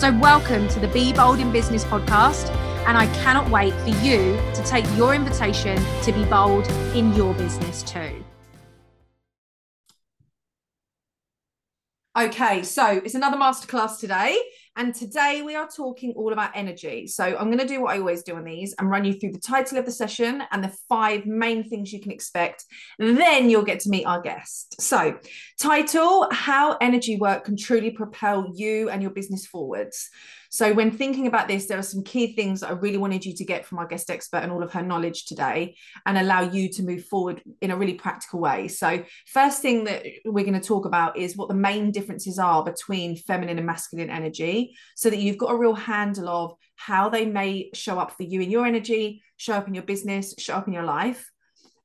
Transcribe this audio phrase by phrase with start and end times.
[0.00, 2.48] So, welcome to the Be Bold in Business podcast
[2.86, 7.34] and I cannot wait for you to take your invitation to be bold in your
[7.34, 8.24] business too.
[12.18, 14.38] Okay, so it's another masterclass today.
[14.80, 17.06] And today we are talking all about energy.
[17.06, 19.32] So I'm going to do what I always do on these and run you through
[19.32, 22.64] the title of the session and the five main things you can expect.
[22.98, 24.80] Then you'll get to meet our guest.
[24.80, 25.18] So,
[25.58, 30.08] title How Energy Work Can Truly Propel You and Your Business Forwards.
[30.52, 33.34] So, when thinking about this, there are some key things that I really wanted you
[33.34, 36.68] to get from our guest expert and all of her knowledge today and allow you
[36.70, 38.66] to move forward in a really practical way.
[38.66, 42.64] So, first thing that we're going to talk about is what the main differences are
[42.64, 47.26] between feminine and masculine energy so that you've got a real handle of how they
[47.26, 50.66] may show up for you in your energy, show up in your business, show up
[50.66, 51.30] in your life.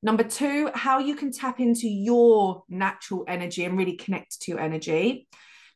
[0.02, 4.60] Number two, how you can tap into your natural energy and really connect to your
[4.60, 5.28] energy.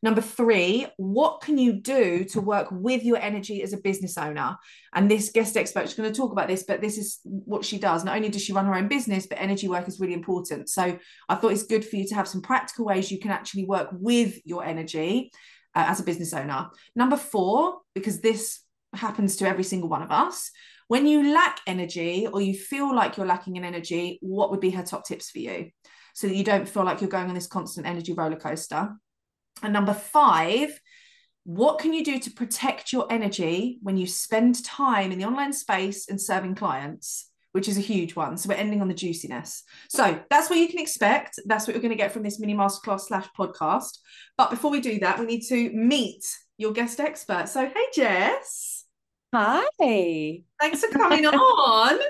[0.02, 4.56] Number three, what can you do to work with your energy as a business owner?
[4.94, 7.78] And this guest expert is going to talk about this, but this is what she
[7.78, 8.02] does.
[8.02, 10.70] Not only does she run her own business, but energy work is really important.
[10.70, 13.66] So I thought it's good for you to have some practical ways you can actually
[13.66, 15.32] work with your energy
[15.74, 16.68] uh, as a business owner.
[16.94, 18.60] Number four, because this
[18.94, 20.50] happens to every single one of us,
[20.88, 24.70] when you lack energy or you feel like you're lacking in energy, what would be
[24.70, 25.70] her top tips for you?
[26.14, 28.90] So that you don't feel like you're going on this constant energy roller coaster.
[29.62, 30.80] And number five,
[31.44, 35.52] what can you do to protect your energy when you spend time in the online
[35.52, 37.29] space and serving clients?
[37.52, 38.36] Which is a huge one.
[38.36, 39.64] So we're ending on the juiciness.
[39.88, 41.40] So that's what you can expect.
[41.46, 43.98] That's what you're going to get from this mini masterclass slash podcast.
[44.38, 46.24] But before we do that, we need to meet
[46.58, 47.48] your guest expert.
[47.48, 48.84] So hey Jess.
[49.34, 50.42] Hi.
[50.60, 51.98] Thanks for coming on.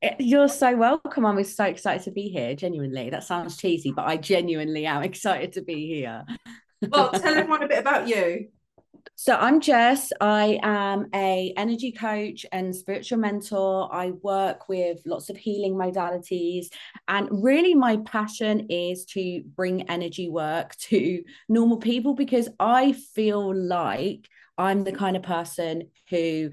[0.00, 1.26] Eh, you're so welcome.
[1.26, 2.54] I'm so excited to be here.
[2.54, 6.24] Genuinely, that sounds cheesy, but I genuinely am excited to be here
[6.82, 8.48] well, tell everyone a bit about you.
[9.20, 10.12] So I'm Jess.
[10.20, 13.92] I am a energy coach and spiritual mentor.
[13.92, 16.66] I work with lots of healing modalities
[17.08, 23.52] and really my passion is to bring energy work to normal people because I feel
[23.52, 26.50] like I'm the kind of person who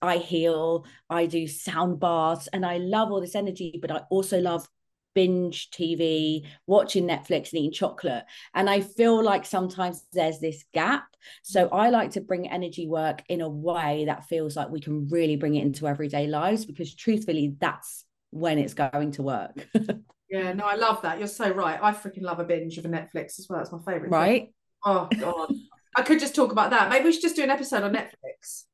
[0.00, 4.40] I heal, I do sound baths and I love all this energy but I also
[4.40, 4.68] love
[5.16, 8.24] binge TV, watching Netflix and eating chocolate.
[8.54, 11.06] And I feel like sometimes there's this gap.
[11.42, 15.08] So I like to bring energy work in a way that feels like we can
[15.08, 19.66] really bring it into everyday lives because truthfully, that's when it's going to work.
[20.30, 21.18] yeah, no, I love that.
[21.18, 21.80] You're so right.
[21.82, 23.58] I freaking love a binge of a Netflix as well.
[23.58, 24.10] That's my favorite.
[24.10, 24.42] Right.
[24.42, 24.52] Thing.
[24.84, 25.54] Oh, God.
[25.96, 26.90] I could just talk about that.
[26.90, 28.64] Maybe we should just do an episode on Netflix.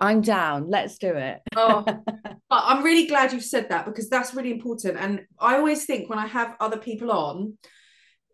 [0.00, 0.70] I'm down.
[0.70, 1.42] Let's do it.
[1.56, 1.84] oh,
[2.54, 4.96] but I'm really glad you've said that because that's really important.
[4.96, 7.58] And I always think when I have other people on,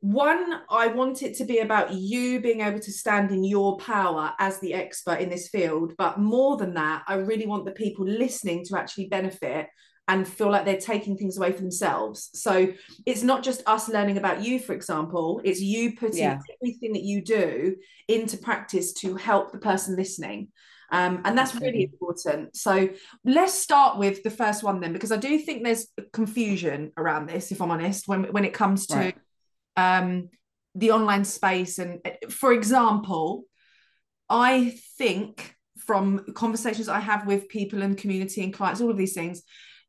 [0.00, 4.34] one, I want it to be about you being able to stand in your power
[4.38, 5.94] as the expert in this field.
[5.96, 9.68] But more than that, I really want the people listening to actually benefit
[10.06, 12.28] and feel like they're taking things away for themselves.
[12.34, 12.74] So
[13.06, 16.40] it's not just us learning about you, for example, it's you putting yeah.
[16.60, 17.76] everything that you do
[18.06, 20.48] into practice to help the person listening.
[20.92, 22.56] Um, and that's really important.
[22.56, 22.88] So
[23.24, 27.52] let's start with the first one then, because I do think there's confusion around this,
[27.52, 29.16] if I'm honest, when when it comes to right.
[29.76, 30.30] um,
[30.74, 31.78] the online space.
[31.78, 33.44] And uh, for example,
[34.28, 39.14] I think from conversations I have with people and community and clients, all of these
[39.14, 39.42] things,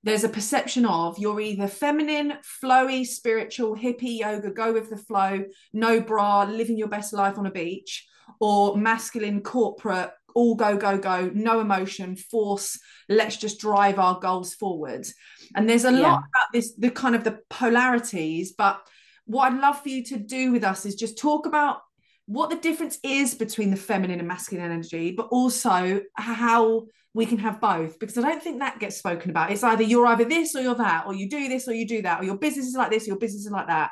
[0.03, 2.33] there's a perception of you're either feminine,
[2.63, 5.44] flowy, spiritual, hippie, yoga, go with the flow,
[5.74, 8.07] no bra, living your best life on a beach,
[8.39, 12.80] or masculine, corporate, all go, go, go, no emotion, force,
[13.10, 15.07] let's just drive our goals forward.
[15.56, 16.00] And there's a yeah.
[16.00, 18.81] lot about this, the kind of the polarities, but
[19.25, 21.81] what I'd love for you to do with us is just talk about
[22.25, 27.38] what the difference is between the feminine and masculine energy, but also how we can
[27.39, 29.51] have both because I don't think that gets spoken about.
[29.51, 32.01] It's either you're either this or you're that, or you do this or you do
[32.04, 33.92] that, or your business is like this, or your business is like that.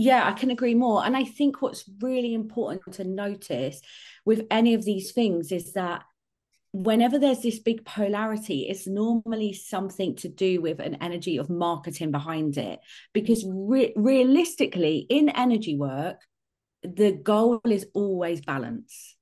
[0.00, 1.04] Yeah, I can agree more.
[1.04, 3.80] And I think what's really important to notice
[4.24, 6.04] with any of these things is that
[6.70, 12.12] whenever there's this big polarity, it's normally something to do with an energy of marketing
[12.12, 12.78] behind it.
[13.12, 16.20] Because re- realistically, in energy work,
[16.84, 19.16] the goal is always balance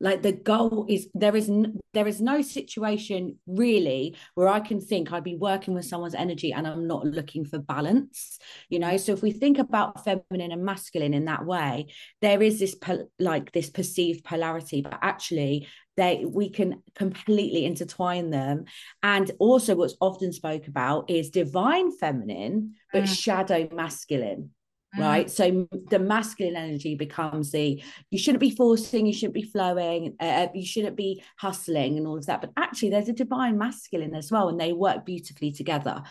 [0.00, 4.80] like the goal is there is n- there is no situation really where i can
[4.80, 8.38] think i'd be working with someone's energy and i'm not looking for balance
[8.68, 8.96] you know?
[8.96, 11.86] So if we think about feminine and masculine in that way
[12.20, 18.30] there is this po- like this perceived polarity but actually they we can completely intertwine
[18.30, 18.64] them.
[19.04, 23.16] And also what's often spoke about is divine feminine but mm.
[23.16, 24.50] shadow masculine
[24.96, 25.26] right?
[25.26, 25.30] Mm.
[25.30, 30.24] so the masculine energy becomes the you shouldn't be forcing you shouldn't be flowing uh,
[30.24, 32.40] uh, you shouldn't be hustling and all of that.
[32.40, 36.02] But actually there's a divine masculine as well and they work beautifully together.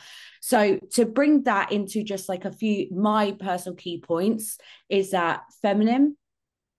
[0.42, 4.58] So to bring that into just like a few my personal key points
[4.90, 6.18] is that feminine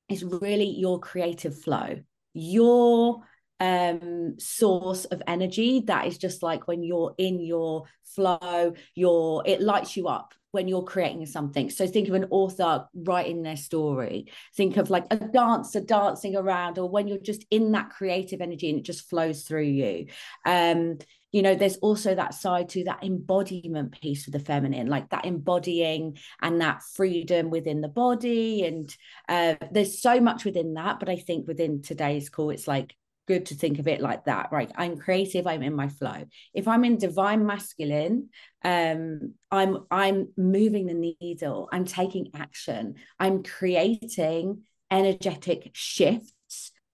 [0.08, 2.00] is really your creative flow.
[2.34, 3.22] Your
[3.60, 9.60] um source of energy that is just like when you're in your flow your it
[9.60, 11.68] lights you up when you're creating something.
[11.68, 14.32] So think of an author writing their story.
[14.56, 18.70] Think of like a dancer dancing around, or when you're just in that creative energy
[18.70, 20.06] and it just flows through you.
[20.46, 20.98] Um,
[21.32, 25.24] you know, there's also that side to that embodiment piece of the feminine, like that
[25.24, 28.64] embodying and that freedom within the body.
[28.64, 28.96] And
[29.28, 31.00] uh, there's so much within that.
[31.00, 32.94] But I think within today's call, it's like
[33.26, 36.68] good to think of it like that right i'm creative i'm in my flow if
[36.68, 38.28] i'm in divine masculine
[38.64, 46.32] um i'm i'm moving the needle i'm taking action i'm creating energetic shifts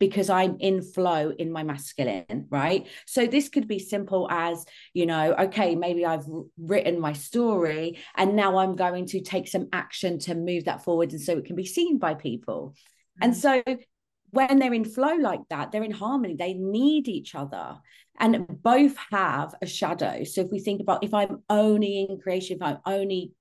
[0.00, 2.88] because I'm in flow in my masculine, right?
[3.06, 6.24] So this could be simple as, you know, okay, maybe I've
[6.58, 11.12] written my story and now I'm going to take some action to move that forward
[11.12, 12.74] and so it can be seen by people.
[13.20, 13.36] And mm.
[13.36, 13.62] so
[14.30, 16.34] when they're in flow like that, they're in harmony.
[16.34, 17.78] They need each other.
[18.18, 20.24] And both have a shadow.
[20.24, 23.32] So if we think about if I'm only in creation, if I'm only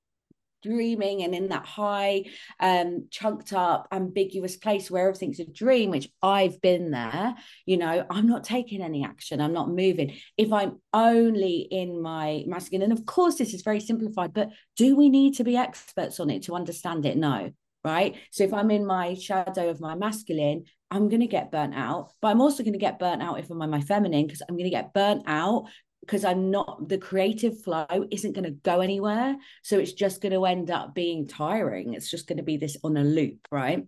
[0.61, 2.23] dreaming and in that high
[2.59, 7.33] um chunked up ambiguous place where everything's a dream which i've been there
[7.65, 12.43] you know i'm not taking any action i'm not moving if i'm only in my
[12.45, 16.19] masculine and of course this is very simplified but do we need to be experts
[16.19, 17.51] on it to understand it no
[17.85, 21.75] right so if i'm in my shadow of my masculine I'm going to get burnt
[21.75, 24.41] out, but I'm also going to get burnt out if I'm on my feminine because
[24.47, 25.65] I'm going to get burnt out
[26.01, 29.35] because I'm not the creative flow isn't going to go anywhere.
[29.63, 31.93] So it's just going to end up being tiring.
[31.93, 33.85] It's just going to be this on a loop, right?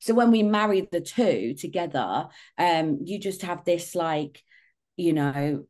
[0.00, 2.26] So when we marry the two together,
[2.58, 4.42] um, you just have this like,
[4.96, 5.64] you know,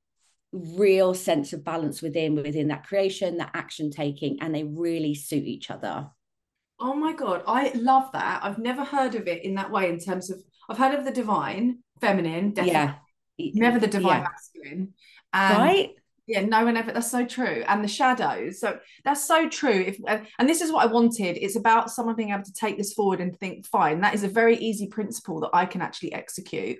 [0.52, 5.44] real sense of balance within within that creation, that action taking, and they really suit
[5.44, 6.08] each other.
[6.80, 8.42] Oh my god, I love that.
[8.42, 9.88] I've never heard of it in that way.
[9.88, 12.94] In terms of, I've heard of the divine feminine, definitely.
[13.38, 13.50] Yeah.
[13.54, 14.28] Never the divine yeah.
[14.28, 14.94] masculine.
[15.32, 15.90] And right.
[16.26, 16.90] Yeah, no one ever.
[16.90, 17.64] That's so true.
[17.68, 18.58] And the shadows.
[18.58, 19.84] So that's so true.
[19.88, 21.36] If and this is what I wanted.
[21.36, 24.28] It's about someone being able to take this forward and think, fine, that is a
[24.28, 26.78] very easy principle that I can actually execute.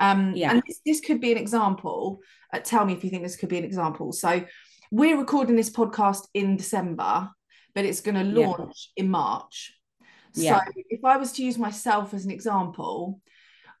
[0.00, 0.50] Um, yeah.
[0.50, 2.20] And this, this could be an example.
[2.52, 4.12] Uh, tell me if you think this could be an example.
[4.12, 4.44] So
[4.90, 7.28] we're recording this podcast in December
[7.76, 9.04] but it's going to launch yeah.
[9.04, 9.78] in March.
[10.34, 10.64] Yeah.
[10.64, 13.20] So if I was to use myself as an example,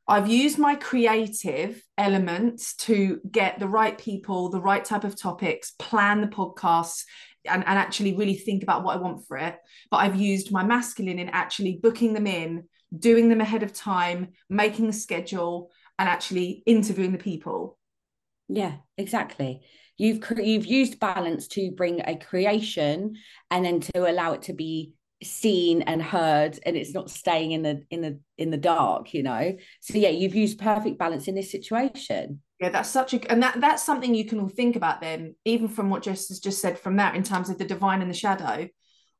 [0.06, 5.72] I've used my creative elements to get the right people, the right type of topics,
[5.78, 7.04] plan the podcasts,
[7.46, 9.56] and, and actually really think about what I want for it.
[9.90, 12.64] But I've used my masculine in actually booking them in,
[12.96, 17.78] doing them ahead of time, making the schedule, and actually interviewing the people.
[18.48, 19.62] Yeah, exactly
[19.96, 23.16] you've you've used balance to bring a creation
[23.50, 27.62] and then to allow it to be seen and heard and it's not staying in
[27.62, 29.56] the in the in the dark you know?
[29.80, 32.42] So yeah you've used perfect balance in this situation.
[32.60, 35.68] Yeah that's such a and that that's something you can all think about then even
[35.68, 38.14] from what jess has just said from that in terms of the divine and the
[38.14, 38.68] shadow.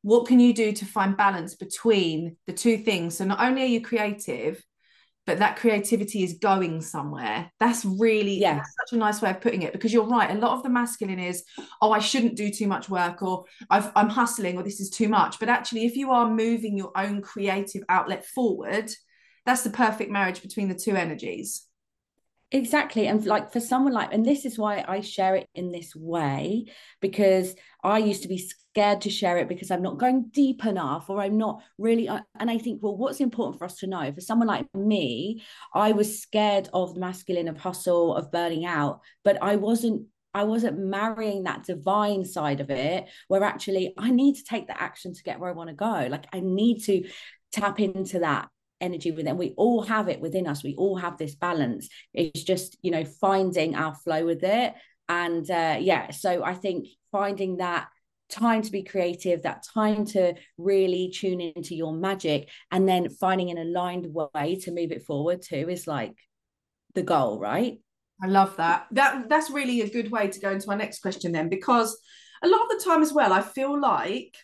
[0.02, 3.16] What can you do to find balance between the two things?
[3.16, 4.62] So not only are you creative
[5.26, 7.50] but that creativity is going somewhere.
[7.59, 8.54] That's really yeah.
[8.56, 10.30] that's such a nice way of putting it because you're right.
[10.30, 11.45] A lot of the masculine is,
[11.83, 15.09] oh, I shouldn't do too much work, or i am hustling, or this is too
[15.09, 15.38] much.
[15.40, 18.90] But actually, if you are moving your own creative outlet forward,
[19.45, 21.65] that's the perfect marriage between the two energies.
[22.53, 23.09] Exactly.
[23.09, 26.67] And like for someone like, and this is why I share it in this way,
[27.00, 31.11] because I used to be scared to share it because I'm not going deep enough
[31.11, 32.09] or I'm not really.
[32.09, 35.43] Uh, and I think, well, what's important for us to know for someone like me,
[35.75, 40.45] I was scared of the masculine, of hustle, of burning out, but I wasn't I
[40.45, 45.15] wasn't marrying that divine side of it, where actually I need to take the action
[45.15, 46.07] to get where I want to go.
[46.11, 47.09] Like I need to
[47.53, 48.49] tap into that
[48.80, 51.88] energy within we all have it within us we all have this balance.
[52.12, 54.75] It's just you know finding our flow with it.
[55.09, 57.87] And uh yeah so i think finding that
[58.28, 63.50] time to be creative that time to really tune into your magic and then finding
[63.50, 66.16] an aligned way to move it forward too is like
[66.95, 67.78] the goal right?
[68.23, 68.87] I love that.
[68.92, 71.97] That that's really a good way to go into my next question then because
[72.42, 74.35] a lot of the time as well i feel like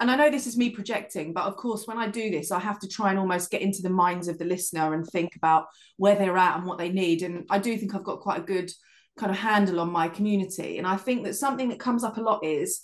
[0.00, 2.58] and I know this is me projecting, but of course, when I do this, I
[2.58, 5.66] have to try and almost get into the minds of the listener and think about
[5.98, 7.22] where they're at and what they need.
[7.22, 8.72] And I do think I've got quite a good
[9.18, 10.78] kind of handle on my community.
[10.78, 12.80] And I think that something that comes up a lot is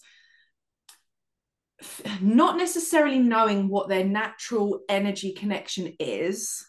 [2.20, 6.66] not necessarily knowing what their natural energy connection is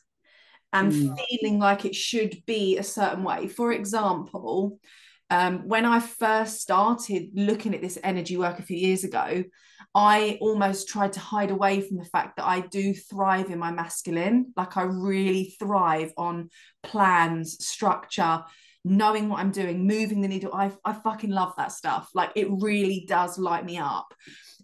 [0.73, 1.17] and mm.
[1.29, 3.47] feeling like it should be a certain way.
[3.47, 4.79] For example,
[5.29, 9.43] um, when I first started looking at this energy work a few years ago,
[9.93, 13.71] I almost tried to hide away from the fact that I do thrive in my
[13.71, 14.53] masculine.
[14.55, 16.49] Like I really thrive on
[16.83, 18.43] plans, structure,
[18.89, 20.53] knowing what I'm doing, moving the needle.
[20.53, 22.09] I, I fucking love that stuff.
[22.13, 24.13] Like it really does light me up.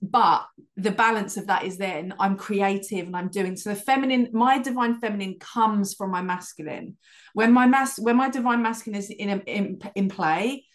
[0.01, 4.29] But the balance of that is then I'm creative and I'm doing so the feminine,
[4.33, 6.97] my divine feminine comes from my masculine.
[7.33, 10.65] When my mass when my divine masculine is in in, in play,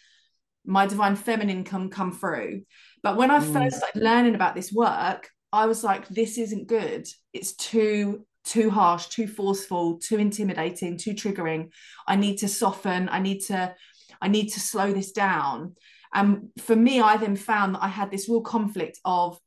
[0.65, 2.63] my divine feminine can come through.
[3.03, 3.53] But when I mm.
[3.53, 7.07] first started learning about this work, I was like, this isn't good.
[7.33, 11.71] It's too too harsh, too forceful, too intimidating, too triggering.
[12.07, 13.07] I need to soften.
[13.09, 13.75] I need to
[14.21, 15.75] I need to slow this down.
[16.13, 19.39] And for me, I then found that I had this real conflict of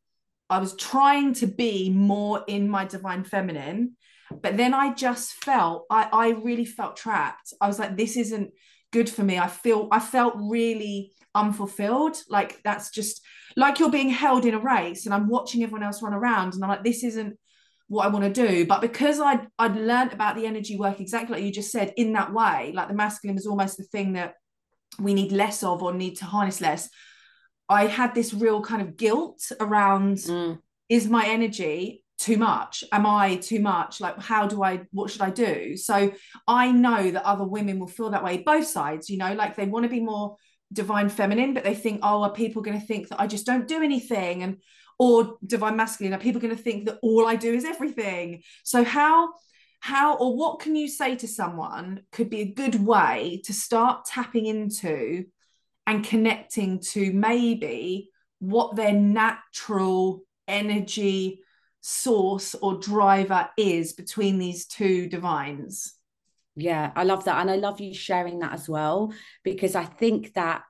[0.48, 3.96] I was trying to be more in my divine feminine,
[4.42, 7.52] but then I just felt I, I really felt trapped.
[7.60, 8.50] I was like, this isn't
[8.92, 9.38] good for me.
[9.38, 12.16] I feel I felt really unfulfilled.
[12.28, 13.22] Like that's just
[13.56, 16.62] like you're being held in a race and I'm watching everyone else run around and
[16.62, 17.36] I'm like, this isn't
[17.88, 18.66] what I want to do.
[18.66, 22.12] But because I'd I'd learned about the energy work exactly like you just said in
[22.14, 24.34] that way, like the masculine is almost the thing that
[24.98, 26.88] we need less of or need to harness less.
[27.68, 30.58] I had this real kind of guilt around mm.
[30.88, 32.84] is my energy too much?
[32.92, 34.00] Am I too much?
[34.00, 35.76] Like, how do I, what should I do?
[35.76, 36.12] So
[36.46, 39.66] I know that other women will feel that way, both sides, you know, like they
[39.66, 40.36] want to be more
[40.72, 43.66] divine feminine, but they think, oh, are people going to think that I just don't
[43.66, 44.42] do anything?
[44.42, 44.58] And,
[45.02, 48.42] or divine masculine, are people going to think that all I do is everything?
[48.64, 49.32] So, how,
[49.80, 54.04] how, or what can you say to someone could be a good way to start
[54.04, 55.24] tapping into
[55.86, 61.40] and connecting to maybe what their natural energy
[61.80, 65.94] source or driver is between these two divines.
[66.54, 67.40] Yeah, I love that.
[67.40, 70.62] And I love you sharing that as well, because I think that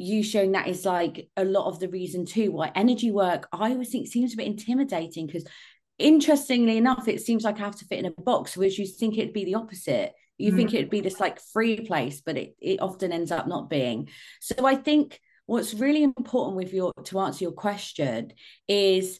[0.00, 3.72] you showing that is like a lot of the reason too why energy work I
[3.72, 5.44] always think seems a bit intimidating because
[5.98, 9.18] interestingly enough, it seems like I have to fit in a box, whereas you think
[9.18, 10.12] it'd be the opposite.
[10.38, 10.56] You mm.
[10.56, 14.08] think it'd be this like free place, but it, it often ends up not being.
[14.40, 18.32] So I think what's really important with your to answer your question
[18.68, 19.18] is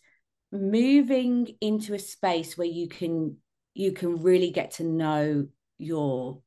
[0.52, 3.36] moving into a space where you can
[3.74, 5.46] you can really get to know
[5.78, 6.40] your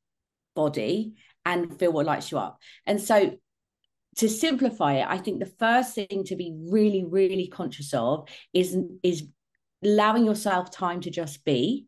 [0.56, 3.32] body and feel what lights you up and so
[4.18, 8.78] to simplify it i think the first thing to be really really conscious of is
[9.04, 9.24] is
[9.84, 11.88] allowing yourself time to just be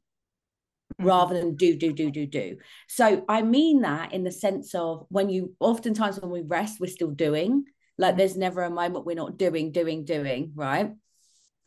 [0.94, 1.08] mm-hmm.
[1.08, 2.58] rather than do do do do do.
[2.88, 6.88] So i mean that in the sense of when you oftentimes when we rest we're
[6.88, 7.66] still doing.
[7.98, 10.92] Like there's never a moment we're not doing doing doing right?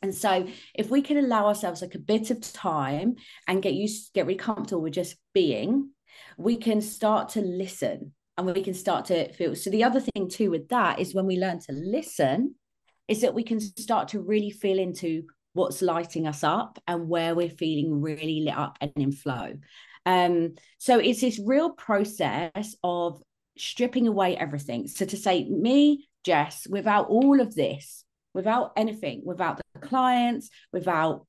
[0.02, 4.12] And so if we can allow ourselves like a bit of time and get used,
[4.12, 5.90] get really comfortable with just being,
[6.36, 9.54] we can start to listen and we can start to feel.
[9.54, 12.54] So the other thing too with that is when we learn to listen,
[13.08, 17.34] is that we can start to really feel into what's lighting us up and where
[17.34, 19.54] we're feeling really lit up and in flow.
[20.04, 23.22] Um, so it's this real process of
[23.56, 24.86] stripping away everything.
[24.86, 31.26] So to say, me, Jess, without all of this, without anything, without the clients, without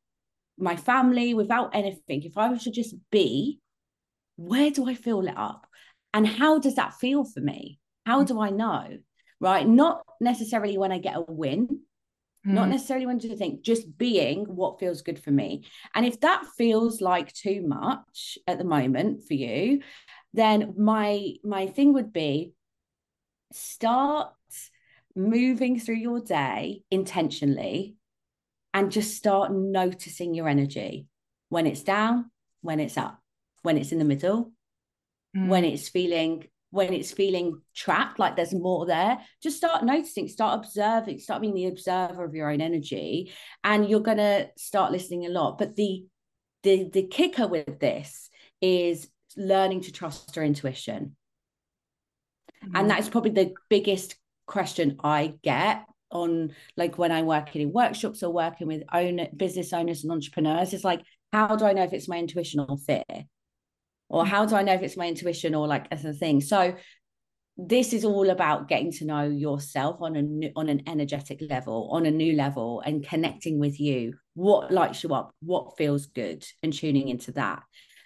[0.57, 2.23] my family, without anything.
[2.23, 3.59] If I was to just be,
[4.35, 5.66] where do I feel lit up?
[6.13, 7.79] And how does that feel for me?
[8.05, 8.97] How do I know?
[9.39, 9.67] Right.
[9.67, 12.53] Not necessarily when I get a win, mm.
[12.53, 15.65] not necessarily when to think, just being what feels good for me.
[15.93, 19.81] And if that feels like too much at the moment for you,
[20.33, 22.53] then my my thing would be
[23.51, 24.33] start
[25.15, 27.95] moving through your day intentionally
[28.73, 31.07] and just start noticing your energy
[31.49, 32.29] when it's down,
[32.61, 33.19] when it's up,
[33.63, 34.51] when it's in the middle,
[35.37, 35.47] mm.
[35.47, 40.59] when it's feeling when it's feeling trapped, like there's more there, just start noticing, start
[40.59, 43.31] observing, start being the observer of your own energy,
[43.63, 45.57] and you're gonna start listening a lot.
[45.57, 46.05] But the
[46.63, 48.29] the the kicker with this
[48.61, 51.15] is learning to trust your intuition.
[52.63, 52.75] Mm-hmm.
[52.75, 54.15] And that's probably the biggest
[54.45, 59.73] question I get on like when I'm working in workshops or working with own business
[59.73, 61.01] owners and entrepreneurs is like,
[61.31, 63.03] how do I know if it's my intuition or fear?
[64.09, 66.41] Or how do I know if it's my intuition or like as a thing?
[66.41, 66.75] So
[67.57, 72.05] this is all about getting to know yourself on a on an energetic level, on
[72.05, 74.13] a new level, and connecting with you.
[74.35, 75.33] What lights you up?
[75.41, 76.45] What feels good?
[76.61, 77.63] And tuning into that.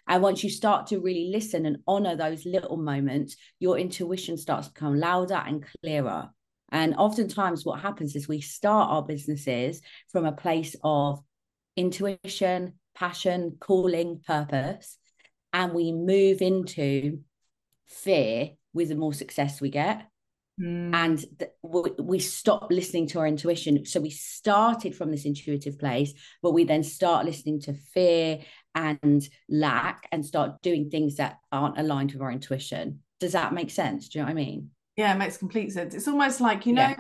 [0.08, 4.68] And once you start to really listen and honor those little moments, your intuition starts
[4.68, 6.30] to become louder and clearer.
[6.72, 9.82] And oftentimes, what happens is we start our businesses
[10.12, 11.22] from a place of
[11.76, 14.98] intuition, passion, calling, purpose,
[15.54, 17.20] and we move into
[17.88, 20.08] fear with the more success we get.
[20.60, 20.94] Mm.
[20.94, 23.86] And th- we, we stop listening to our intuition.
[23.86, 28.40] So we started from this intuitive place, but we then start listening to fear
[28.76, 33.00] and lack and start doing things that aren't aligned with our intuition.
[33.20, 34.10] Does that make sense?
[34.10, 34.70] Do you know what I mean?
[34.96, 35.94] Yeah, it makes complete sense.
[35.96, 37.00] It's almost like, you know, yeah.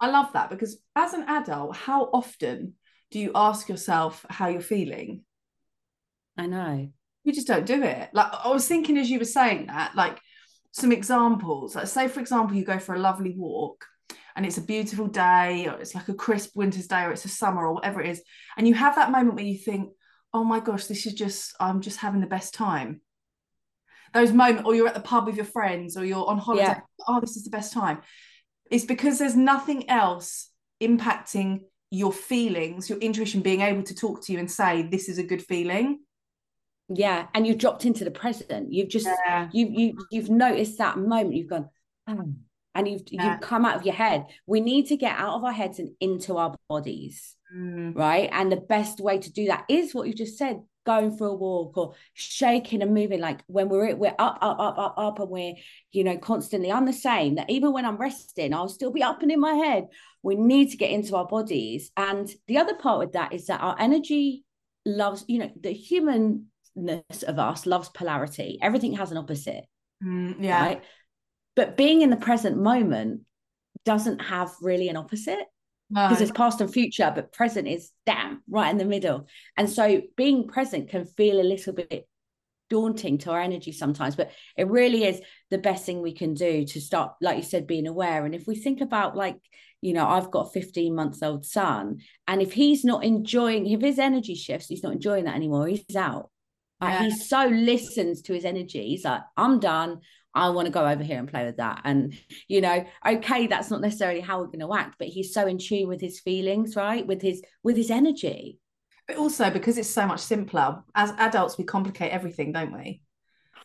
[0.00, 2.74] I love that because as an adult, how often
[3.10, 5.24] do you ask yourself how you're feeling?
[6.36, 6.90] I know.
[7.24, 8.10] You just don't do it.
[8.12, 10.18] Like I was thinking as you were saying that, like
[10.72, 11.74] some examples.
[11.74, 13.84] Like say, for example, you go for a lovely walk
[14.36, 17.28] and it's a beautiful day, or it's like a crisp winter's day, or it's a
[17.28, 18.22] summer, or whatever it is,
[18.56, 19.90] and you have that moment where you think,
[20.32, 23.00] oh my gosh, this is just, I'm just having the best time.
[24.14, 26.80] Those moments, or you're at the pub with your friends, or you're on holiday, yeah.
[27.08, 28.00] oh, this is the best time.
[28.70, 30.50] It's because there's nothing else
[30.80, 35.18] impacting your feelings, your intuition being able to talk to you and say, this is
[35.18, 35.98] a good feeling.
[36.88, 37.26] Yeah.
[37.34, 38.72] And you've dropped into the present.
[38.72, 39.48] You've just, yeah.
[39.52, 41.34] you, you, you've noticed that moment.
[41.34, 41.68] You've gone,
[42.08, 42.32] oh,
[42.74, 43.32] and you've, yeah.
[43.32, 44.26] you've come out of your head.
[44.46, 47.96] We need to get out of our heads and into our bodies mm.
[47.96, 48.28] right?
[48.32, 51.34] And the best way to do that is what you just said going for a
[51.34, 55.28] walk or shaking and moving like when we're we're up up up up up and
[55.28, 55.52] we're
[55.92, 59.20] you know constantly i'm the same that even when i'm resting i'll still be up
[59.20, 59.86] and in my head
[60.22, 63.60] we need to get into our bodies and the other part with that is that
[63.60, 64.46] our energy
[64.86, 66.40] loves you know the humanness
[67.26, 69.64] of us loves polarity everything has an opposite
[70.02, 70.84] mm, yeah right?
[71.56, 73.22] but being in the present moment
[73.84, 75.46] doesn't have really an opposite
[75.90, 76.22] because no.
[76.22, 79.26] it's past and future, but present is damn right in the middle.
[79.56, 82.06] And so being present can feel a little bit
[82.68, 86.66] daunting to our energy sometimes, but it really is the best thing we can do
[86.66, 88.26] to start, like you said, being aware.
[88.26, 89.36] And if we think about like,
[89.80, 93.80] you know, I've got a 15 month old son, and if he's not enjoying, if
[93.80, 96.30] his energy shifts, he's not enjoying that anymore, he's out.
[96.80, 97.02] Yeah.
[97.04, 98.88] he so listens to his energy.
[98.88, 100.00] He's like, I'm done.
[100.34, 101.80] I want to go over here and play with that.
[101.84, 105.46] And, you know, okay, that's not necessarily how we're going to act, but he's so
[105.46, 107.06] in tune with his feelings, right?
[107.06, 108.58] With his with his energy.
[109.06, 113.02] But also because it's so much simpler, as adults, we complicate everything, don't we?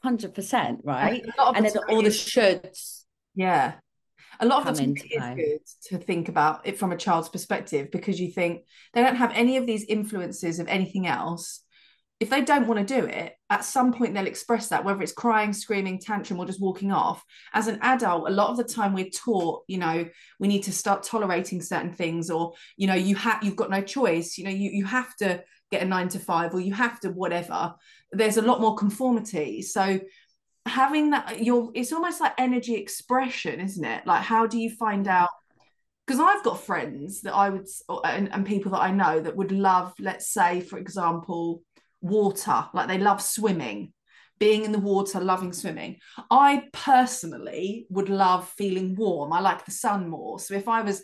[0.01, 1.21] Hundred percent, right?
[1.37, 3.03] And then all the shoulds.
[3.35, 3.73] Yeah.
[4.39, 7.29] A lot of the time it is good to think about it from a child's
[7.29, 11.61] perspective because you think they don't have any of these influences of anything else
[12.19, 15.11] if they don't want to do it, at some point they'll express that, whether it's
[15.11, 17.23] crying, screaming, tantrum, or just walking off.
[17.53, 20.07] As an adult, a lot of the time we're taught, you know,
[20.39, 23.81] we need to start tolerating certain things, or you know, you have you've got no
[23.81, 24.37] choice.
[24.37, 27.09] You know, you you have to get a nine to five, or you have to
[27.09, 27.75] whatever.
[28.11, 29.61] There's a lot more conformity.
[29.61, 29.99] So
[30.65, 34.07] having that, your it's almost like energy expression, isn't it?
[34.07, 35.29] Like, how do you find out?
[36.05, 37.65] because I've got friends that I would
[38.03, 41.61] and, and people that I know that would love, let's say, for example,
[42.03, 43.93] water, like they love swimming,
[44.37, 45.97] being in the water, loving swimming.
[46.29, 49.33] I personally would love feeling warm.
[49.33, 50.39] I like the sun more.
[50.39, 51.01] So if I was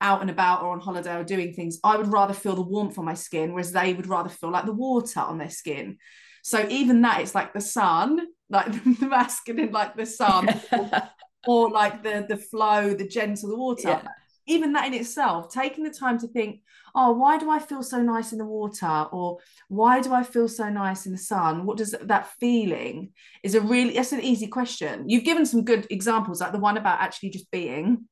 [0.00, 2.98] out and about or on holiday or doing things, I would rather feel the warmth
[2.98, 5.98] on my skin, whereas they would rather feel like the water on their skin.
[6.42, 10.90] So even that, it's like the sun, like the masculine, like the sun, or,
[11.46, 13.88] or, like the the flow, the gentle, the water.
[13.88, 14.02] Yeah.
[14.46, 16.60] Even that in itself, taking the time to think,
[16.94, 19.06] oh, why do I feel so nice in the water?
[19.12, 21.64] Or why do I feel so nice in the sun?
[21.64, 25.08] What does that feeling is a really, that's an easy question.
[25.08, 28.08] You've given some good examples, like the one about actually just being.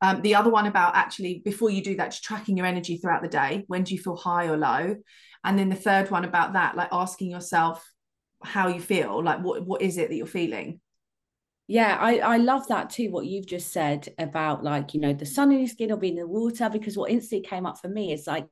[0.00, 3.22] Um, the other one about actually, before you do that, just tracking your energy throughout
[3.22, 3.64] the day.
[3.66, 4.96] When do you feel high or low?
[5.44, 7.84] And then the third one about that, like asking yourself
[8.42, 10.80] how you feel, like what, what is it that you're feeling?
[11.70, 15.26] Yeah, I, I love that too, what you've just said about like, you know, the
[15.26, 17.88] sun in your skin or being in the water, because what instantly came up for
[17.88, 18.46] me is like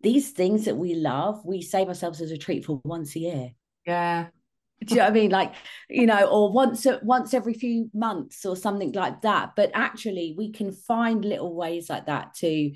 [0.00, 3.50] these things that we love, we save ourselves as a treat for once a year.
[3.86, 4.28] Yeah.
[4.82, 5.30] Do you know what I mean?
[5.30, 5.54] Like,
[5.90, 9.52] you know, or once once every few months or something like that.
[9.56, 12.72] But actually we can find little ways like that to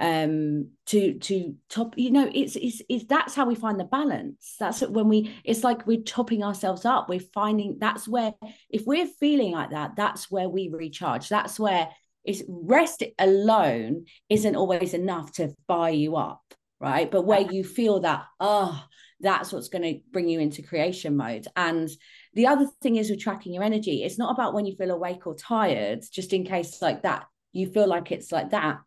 [0.00, 4.56] um to to top you know it's it's, it's that's how we find the balance.
[4.58, 7.08] That's when we it's like we're topping ourselves up.
[7.08, 8.34] We're finding that's where
[8.70, 11.28] if we're feeling like that that's where we recharge.
[11.28, 11.88] That's where
[12.24, 16.42] is rest alone isn't always enough to buy you up
[16.80, 17.10] right?
[17.10, 18.84] But where you feel that oh
[19.20, 21.44] that's what's going to bring you into creation mode.
[21.56, 21.90] And
[22.34, 25.26] the other thing is with tracking your energy it's not about when you feel awake
[25.26, 28.78] or tired just in case like that you feel like it's like that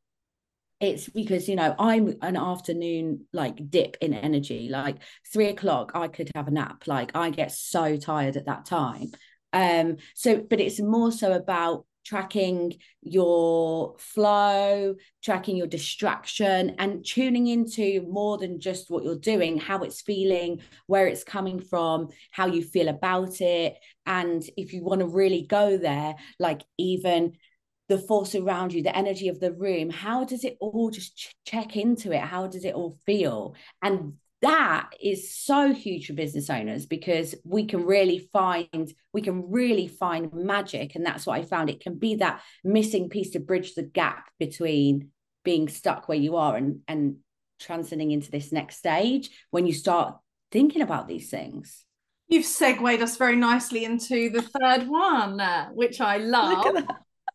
[0.82, 4.67] it's because you know i'm an afternoon like dip in energy.
[4.70, 4.98] Like
[5.32, 6.84] three o'clock i could have a nap.
[6.88, 9.12] Like i get so tired at that time.
[9.54, 17.46] Um so but it's more so about tracking your flow tracking your distraction and tuning
[17.46, 22.48] into more than just what you're doing how it's feeling where it's coming from how
[22.48, 23.76] you feel about it.
[24.08, 27.34] And if you want to really go there like even
[27.91, 29.89] the force around you, the energy of the room.
[29.89, 32.21] How does it all just ch- check into it?
[32.21, 33.54] How does it all feel?
[33.82, 39.51] And that is so huge for business owners because we can really find we can
[39.51, 43.39] really find magic and that's what i found it can be that missing piece to
[43.39, 45.10] bridge the gap between
[45.43, 47.17] being stuck where you are and and
[47.60, 50.17] transcending into this next stage when you start
[50.51, 51.86] thinking about these things
[52.27, 56.65] you've segued us very nicely into the third one uh, which i love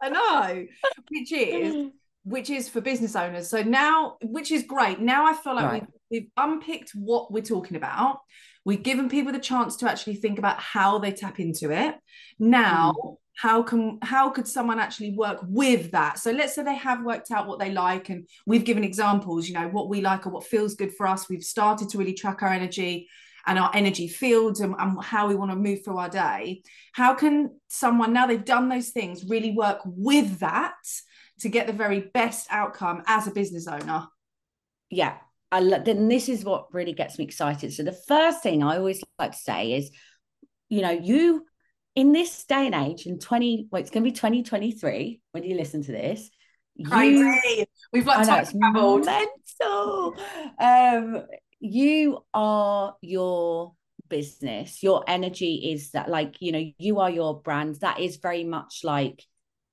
[0.02, 0.66] I know,
[1.10, 1.90] which is
[2.24, 3.48] which is for business owners.
[3.48, 5.00] So now, which is great.
[5.00, 5.86] Now I feel like right.
[6.10, 8.18] we've, we've unpicked what we're talking about.
[8.64, 11.94] We've given people the chance to actually think about how they tap into it.
[12.40, 13.16] Now, mm.
[13.36, 16.18] how can how could someone actually work with that?
[16.18, 19.46] So let's say they have worked out what they like, and we've given examples.
[19.46, 21.28] You know what we like or what feels good for us.
[21.28, 23.08] We've started to really track our energy
[23.46, 27.14] and our energy fields and, and how we want to move through our day how
[27.14, 30.74] can someone now they've done those things really work with that
[31.40, 34.06] to get the very best outcome as a business owner
[34.90, 35.16] yeah
[35.52, 38.76] I lo- then this is what really gets me excited so the first thing i
[38.76, 39.90] always like to say is
[40.68, 41.44] you know you
[41.94, 45.56] in this day and age in 20 well it's going to be 2023 when you
[45.56, 46.30] listen to this
[46.84, 47.20] Crazy.
[47.20, 49.06] You, We've got time traveled.
[49.06, 50.14] Mental.
[50.60, 51.22] Um,
[51.60, 53.74] you are your
[54.08, 54.82] business.
[54.82, 57.76] Your energy is that like you know you are your brand.
[57.76, 59.24] That is very much like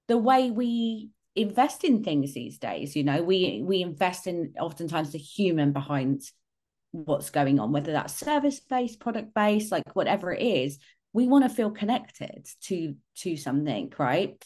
[0.07, 3.23] the way we invest in things these days you know?
[3.23, 6.21] We we invest in oftentimes the human behind
[6.91, 10.77] what's going on whether that's service based product based like whatever it is
[11.11, 14.43] we want to feel connected to to something right?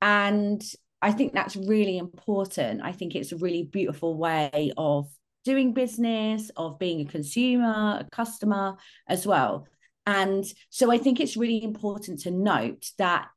[0.00, 0.62] And
[1.02, 2.80] i think that's really important.
[2.82, 5.08] I think it's a really beautiful way of
[5.44, 8.76] doing business, of being a consumer, a customer
[9.08, 9.66] as well.
[10.06, 13.28] And so I think it's really important to note that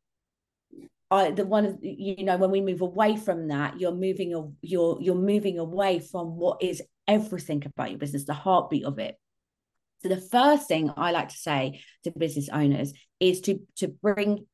[1.12, 4.98] I, the one of you know when we move away from that, you're moving you're
[5.00, 9.16] you're moving away from what is everything about your business, the heartbeat of it.
[10.02, 14.48] So the first thing I like to say to business owners is to to bring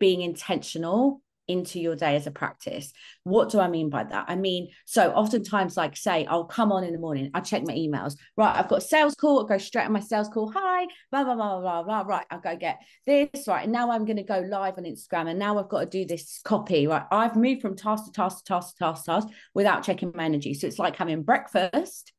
[0.00, 2.92] being intentional into your day as a practice.
[3.24, 4.26] What do I mean by that?
[4.28, 7.74] I mean, so oftentimes, like, say, I'll come on in the morning, I check my
[7.74, 8.16] emails.
[8.36, 10.52] Right, I've got a sales call, I'll go straight on my sales call.
[10.54, 12.00] Hi, blah, blah, blah, blah, blah.
[12.02, 13.46] Right, I'll go get this.
[13.46, 13.64] Right.
[13.64, 15.28] And now I'm going to go live on Instagram.
[15.28, 16.86] And now I've got to do this copy.
[16.86, 17.04] Right.
[17.10, 20.24] I've moved from task to task to task to task to task without checking my
[20.24, 20.54] energy.
[20.54, 22.12] So it's like having breakfast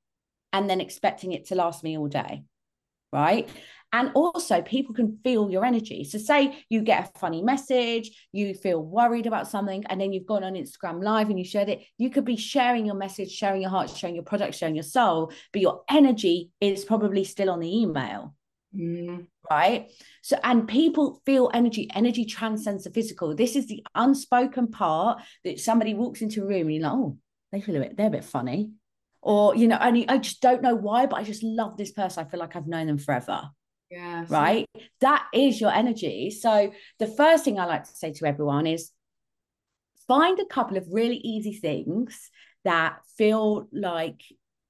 [0.53, 2.43] and then expecting it to last me all day.
[3.13, 3.49] Right.
[3.93, 6.03] And also, people can feel your energy.
[6.03, 10.25] So, say you get a funny message, you feel worried about something, and then you've
[10.25, 11.83] gone on Instagram Live and you shared it.
[11.97, 15.31] You could be sharing your message, sharing your heart, sharing your product, sharing your soul,
[15.51, 18.33] but your energy is probably still on the email.
[18.75, 19.27] Mm.
[19.49, 19.91] Right.
[20.21, 21.89] So, and people feel energy.
[21.93, 23.35] Energy transcends the physical.
[23.35, 27.17] This is the unspoken part that somebody walks into a room and you're like, oh,
[27.51, 28.71] they feel a bit, they're a bit funny.
[29.21, 32.25] Or, you know, and I just don't know why, but I just love this person.
[32.25, 33.49] I feel like I've known them forever.
[33.91, 34.25] Yeah.
[34.29, 34.65] Right.
[35.01, 36.31] That is your energy.
[36.31, 38.91] So the first thing I like to say to everyone is
[40.07, 42.29] find a couple of really easy things
[42.63, 44.21] that feel like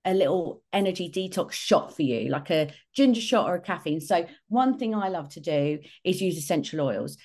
[0.05, 4.01] a little energy detox shot for you, like a ginger shot or a caffeine.
[4.01, 7.17] So, one thing I love to do is use essential oils.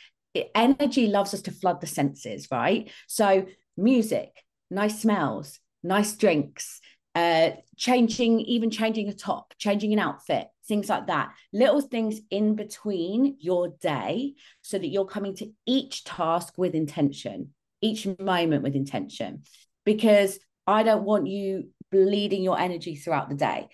[0.54, 2.90] Energy loves us to flood the senses, right?
[3.06, 3.46] So,
[3.78, 6.80] music, nice smells, nice drinks,
[7.16, 11.32] uh, changing, even changing a top, changing an outfit, things like that.
[11.50, 17.54] Little things in between your day so that you're coming to each task with intention,
[17.80, 19.44] each moment with intention.
[19.86, 23.68] Because I don't want you bleeding your energy throughout the day.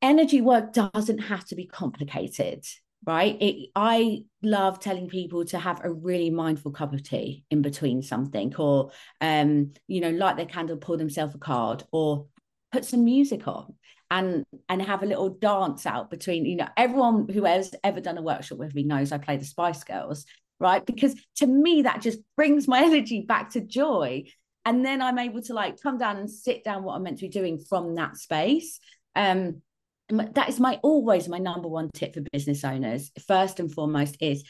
[0.00, 2.64] Energy work doesn't have to be complicated,
[3.04, 3.36] right?
[3.40, 8.02] It, I love telling people to have a really mindful cup of tea in between
[8.02, 12.26] something, or um, you know, light their candle, pour themselves a card, or
[12.72, 13.74] put some music on
[14.10, 18.18] and and have a little dance out between you know everyone who has ever done
[18.18, 20.24] a workshop with me knows I play the Spice Girls
[20.60, 20.84] right?
[20.84, 24.24] Because to me that just brings my energy back to joy.
[24.66, 27.24] And then i'm able to like come down and sit down what i'm meant to
[27.24, 28.78] be doing from that space.
[29.16, 29.62] Um
[30.10, 34.44] that is my always my number one tip for business owners first and foremost is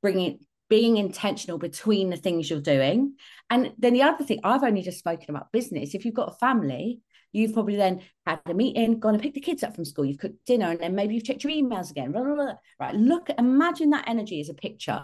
[0.00, 0.38] bringing
[0.68, 3.14] being intentional between the things you're doing.
[3.50, 5.94] And then the other thing i've only just spoken about business.
[5.94, 7.00] If you've got a family
[7.34, 10.18] you've probably then had a meeting gone and picked the kids up from school you've
[10.18, 12.52] cooked dinner and then maybe you've checked your emails again blah, blah, blah.
[12.78, 15.02] right look imagine that energy as a picture.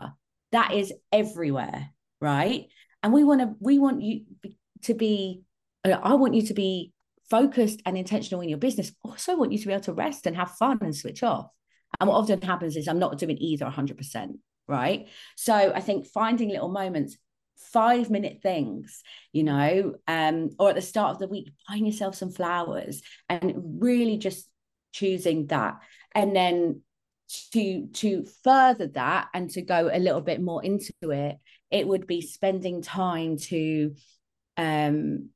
[0.53, 2.67] That is everywhere right?
[3.03, 4.25] And we want to we want you
[4.83, 5.43] to be
[5.85, 6.93] uh, i want you to be
[7.31, 10.37] focused and intentional in your business also want you to be able to rest and
[10.37, 11.49] have fun and switch off.
[12.01, 15.09] And what often happens is i'm not doing either 100% right?
[15.37, 17.17] So i think finding little moments
[17.73, 22.15] five minute things you know um or at the start of the week buying yourself
[22.15, 24.49] some flowers and really just
[24.93, 25.79] choosing that.
[26.15, 26.83] And then
[27.53, 31.37] to to further that and to go a little bit more into it
[31.71, 33.95] it would be spending time to
[34.57, 35.29] um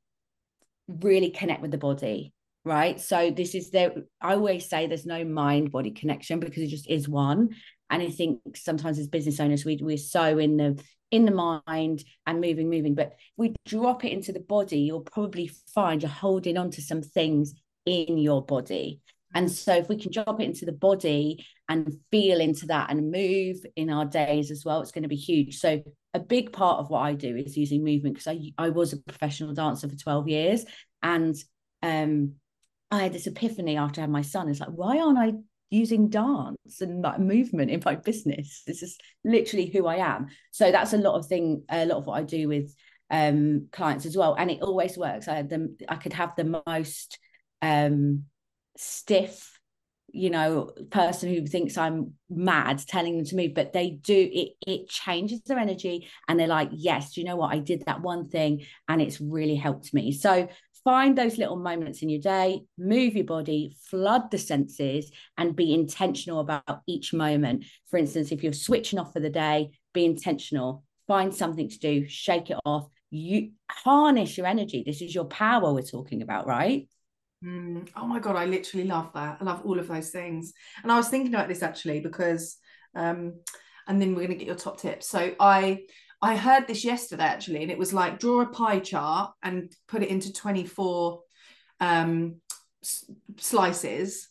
[0.87, 2.33] really connect with the body
[2.65, 2.99] right?
[2.99, 6.89] So this is there i always say there's no mind body connection because it just
[6.89, 7.49] is one.
[7.89, 12.03] And i think sometimes as business owners we, we're so in the in the mind
[12.25, 12.95] and moving moving.
[12.95, 16.81] But if we drop it into the body you'll probably find you're holding on to
[16.81, 17.53] some things
[17.85, 19.01] in your body
[19.33, 23.11] and so if we can drop it into the body and feel into that and
[23.11, 25.57] move in our days as well, it's going to be huge.
[25.59, 28.93] So a big part of what I do is using movement because I, I was
[28.93, 30.65] a professional dancer for 12 years.
[31.01, 31.35] And
[31.81, 32.33] um,
[32.91, 34.49] I had this epiphany after I had my son.
[34.49, 35.33] It's like, why aren't I
[35.71, 38.61] using dance and like movement in my business?
[38.67, 40.27] This is literally who I am.
[40.51, 42.75] So that's a lot of thing, a lot of what I do with
[43.09, 44.35] um, clients as well.
[44.35, 45.27] And it always works.
[45.27, 47.17] I had them, I could have the most
[47.63, 48.25] um,
[48.77, 49.59] stiff
[50.11, 54.49] you know person who thinks i'm mad telling them to move but they do it
[54.67, 57.53] it changes their energy and they're like yes you know what?
[57.53, 60.11] I did that one thing and it's really helped me.
[60.11, 60.47] So
[60.83, 65.73] find those little moments in your day move your body flood the senses and be
[65.73, 67.65] intentional about each moment.
[67.89, 70.83] For instance if you're switching off for the day be intentional.
[71.07, 72.87] Find something to do shake it off.
[73.11, 74.83] You harness your energy.
[74.85, 76.87] This is your power we're talking about right
[77.43, 77.89] Mm.
[77.95, 79.37] Oh my god, I literally love that.
[79.41, 80.53] I love all of those things.
[80.81, 82.57] And I was thinking about this actually because,
[82.95, 83.33] um,
[83.87, 85.09] and then we're going to get your top tips.
[85.09, 85.81] So I
[86.21, 90.03] I heard this yesterday actually, and it was like draw a pie chart and put
[90.03, 91.21] it into twenty four
[91.79, 92.35] um,
[92.81, 93.05] s-
[93.37, 94.29] slices.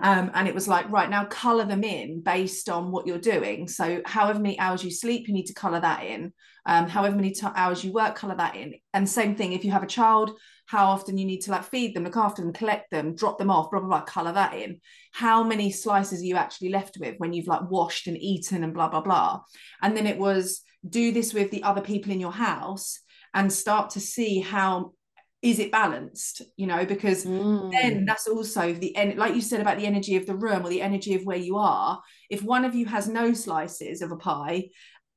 [0.00, 3.66] Um, and it was like, right now, color them in based on what you're doing.
[3.66, 6.32] So, however many hours you sleep, you need to color that in.
[6.66, 8.74] Um, however many t- hours you work, color that in.
[8.94, 11.96] And same thing, if you have a child, how often you need to like feed
[11.96, 14.78] them, look after them, collect them, drop them off, blah, blah, blah, color that in.
[15.12, 18.74] How many slices are you actually left with when you've like washed and eaten and
[18.74, 19.40] blah, blah, blah.
[19.80, 23.00] And then it was do this with the other people in your house
[23.32, 24.92] and start to see how
[25.40, 27.70] is it balanced you know because mm.
[27.70, 30.68] then that's also the end like you said about the energy of the room or
[30.68, 34.16] the energy of where you are if one of you has no slices of a
[34.16, 34.64] pie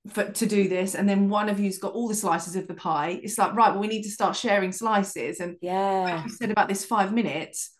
[0.09, 2.73] for, to do this and then one of you's got all the slices of the
[2.73, 3.19] pie.
[3.21, 5.39] It's like right well we need to start sharing slices.
[5.39, 6.01] And yeah.
[6.01, 7.71] like you said about this five minutes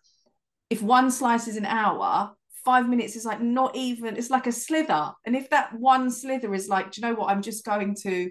[0.70, 4.52] if one slice is an hour five minutes is like not even it's like a
[4.52, 5.12] slither.
[5.26, 7.30] And if that one slither is like do you know what?
[7.30, 8.30] I'm just going to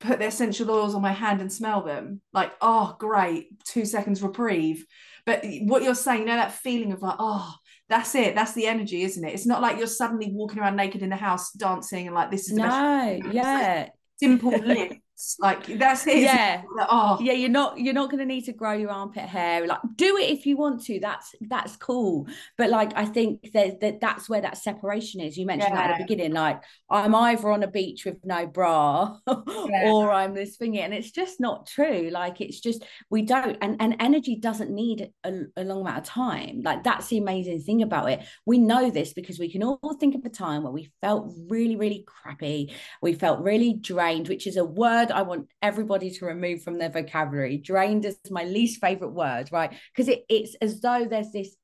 [0.00, 2.20] put the essential oils on my hand and smell them.
[2.32, 4.84] Like oh great two seconds reprieve.
[5.26, 7.54] But what you're saying you know that feeling of like oh
[7.88, 9.34] that's it that's the energy isn't it?
[9.34, 12.50] It's not like you're suddenly walking around naked in the house dancing and like this
[12.50, 13.88] is no yeah.
[14.18, 14.94] simple lift
[15.38, 16.18] Like that's it.
[16.18, 16.62] Yeah.
[16.88, 17.18] oh.
[17.20, 19.66] Yeah, you're not you're not gonna need to grow your armpit hair.
[19.66, 21.00] Like do it if you want to.
[21.00, 22.26] That's that's cool.
[22.56, 25.36] But like I think that, that that's where that separation is.
[25.36, 25.88] You mentioned yeah.
[25.88, 26.32] that at the beginning.
[26.32, 29.90] Like I'm either on a beach with no bra yeah.
[29.90, 30.80] or I'm this thingy.
[30.80, 32.10] And it's just not true.
[32.10, 36.04] Like it's just we don't and, and energy doesn't need a, a long amount of
[36.04, 36.62] time.
[36.62, 38.20] Like that's the amazing thing about it.
[38.46, 41.76] We know this because we can all think of a time where we felt really,
[41.76, 42.72] really crappy.
[43.02, 46.90] We felt really drained, which is a word I want everybody to remove from their
[46.90, 47.58] vocabulary.
[47.58, 49.72] Drained is my least favorite word, right?
[49.94, 51.56] Because it, it's as though there's this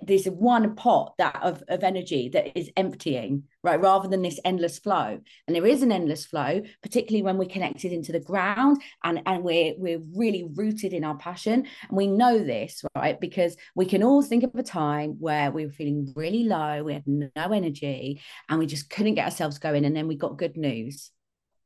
[0.00, 3.80] this one pot that of, of energy that is emptying right?
[3.80, 5.20] Rather than this endless flow.
[5.46, 9.44] And there is an endless flow particularly when we're connected into the ground and and
[9.44, 11.66] we're we're really rooted in our passion.
[11.88, 13.20] And we know this right?
[13.20, 16.94] Because we can all think of a time where we were feeling really low we
[16.94, 20.56] had no energy and we just couldn't get ourselves going and then we got good
[20.56, 21.11] news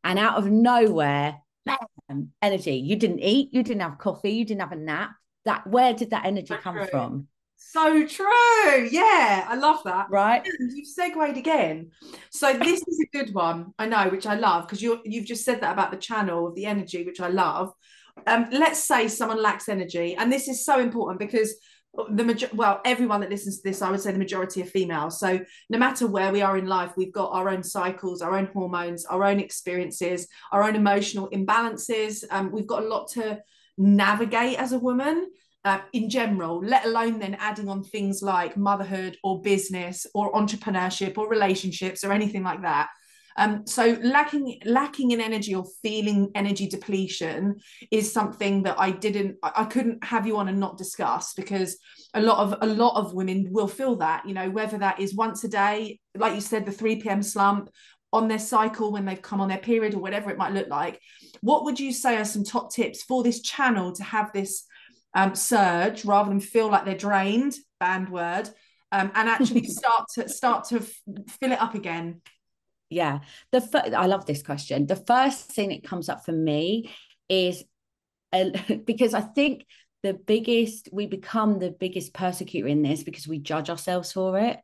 [0.07, 4.61] and out of nowhere bam, energy you didn't eat you didn't have coffee you didn't
[4.61, 5.11] have a nap
[5.45, 8.89] that where did that energy come from so true.
[8.91, 10.09] Yeah, I love that.
[10.11, 10.47] Right.
[10.47, 11.91] And you've segued again.
[12.31, 15.45] So this is a good one, I know, which I love because you you've just
[15.45, 17.73] said that about the channel of the energy, which I love.
[18.27, 21.55] Um, let's say someone lacks energy, and this is so important because
[22.11, 25.11] the major well everyone that listens to this i would say the majority are female
[25.11, 28.47] so no matter where we are in life we've got our own cycles our own
[28.53, 33.39] hormones our own experiences our own emotional imbalances um, we've got a lot to
[33.79, 35.29] navigate as a woman
[35.67, 41.19] uh, in general, let alone then adding on things like motherhood or business or entrepreneurship
[41.19, 42.89] or relationships or anything like that.
[43.39, 47.57] Um, so lacking lacking in energy or feeling energy depletion
[47.91, 51.77] is something that I didn't I couldn't have you on and not discuss because
[52.15, 55.15] a lot of a lot of women will feel that you know whether that is
[55.15, 57.71] once a day like you said the 3 p.m slump
[58.13, 61.01] on their cycle when they've come on their period or whatever it might look like.
[61.41, 64.65] What would you say are some top tips for this channel to have this
[65.15, 68.49] um, surge rather than feel like they're drained, band word,
[68.93, 72.23] um, and actually start to start to fill it up again?
[72.89, 73.21] Yeah,
[73.53, 74.87] the fir- I love this question.
[74.87, 76.91] The first thing that comes up for me
[77.29, 77.65] is
[78.33, 78.51] uh,
[78.87, 79.67] because I think
[80.03, 84.61] the biggest we become the biggest persecutor in this because we judge ourselves for it.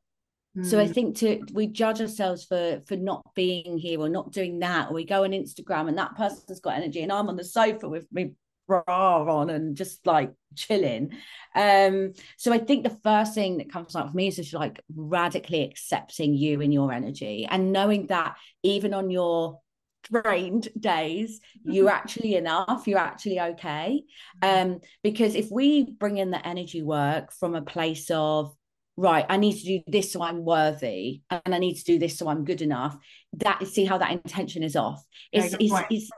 [0.64, 0.92] So I hmm.
[0.92, 4.92] think to we judge ourselves for for not being here or not doing that, or
[4.92, 8.06] we go on Instagram and that person's got energy, and I'm on the sofa with
[8.12, 8.34] me
[8.66, 11.12] bra on and just like chilling.
[11.54, 14.82] Um, so I think the first thing that comes up for me is just like
[14.94, 19.60] radically accepting you and your energy and knowing that even on your
[20.02, 24.02] drained days you're actually enough you're actually okay
[24.42, 24.72] mm-hmm.
[24.72, 28.52] um because if we bring in the energy work from a place of
[28.96, 32.18] right i need to do this so i'm worthy and i need to do this
[32.18, 32.96] so i'm good enough
[33.32, 36.10] that see how that intention is off it's, it's, it's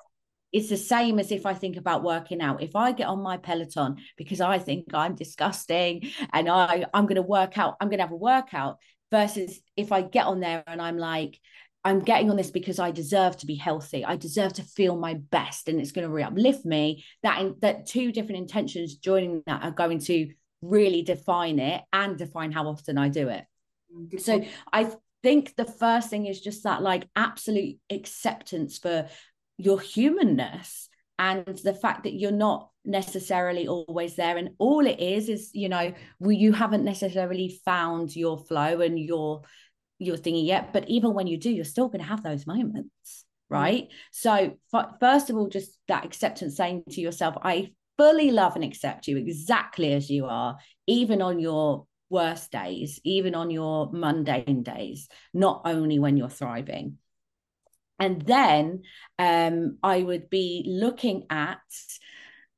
[0.54, 2.62] it's the same as if I think about working out.
[2.62, 7.16] If I get on my Peloton because I think I'm disgusting and I, I'm going
[7.16, 8.78] to work out, I'm going to have a workout
[9.10, 11.40] versus if I get on there and I'm like,
[11.84, 14.04] I'm getting on this because I deserve to be healthy.
[14.04, 17.04] I deserve to feel my best and it's going to re uplift me.
[17.24, 22.52] That, that two different intentions joining that are going to really define it and define
[22.52, 23.44] how often I do it.
[23.92, 24.44] Mm, so.
[24.72, 24.92] I
[25.24, 29.08] think the first thing is just that like absolute acceptance for
[29.58, 30.88] your humanness
[31.18, 34.36] and the fact that you're not necessarily always there.
[34.36, 39.42] And all it is is you know you haven't necessarily found your flow and your
[39.98, 42.90] your thingy yet but even when you do you're still going to have those moments
[43.04, 43.20] mm.
[43.48, 43.88] right?
[44.10, 48.64] So f- first of all just that acceptance saying to yourself i fully love and
[48.64, 54.62] accept you exactly as you are even on your worst days even on your mundane
[54.62, 56.98] days not only when you're thriving
[57.98, 58.82] and then
[59.18, 61.60] um, I would be looking at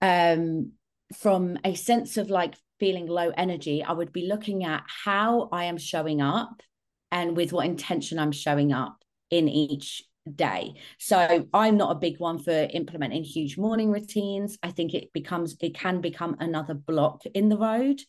[0.00, 0.72] um,
[1.14, 5.64] from a sense of like feeling low energy, I would be looking at how I
[5.64, 6.62] am showing up
[7.10, 8.98] and with what intention I'm showing up
[9.30, 10.02] in each
[10.34, 10.74] day.
[10.98, 14.58] So I'm not a big one for implementing huge morning routines.
[14.62, 18.00] I think it becomes it can become another block in the road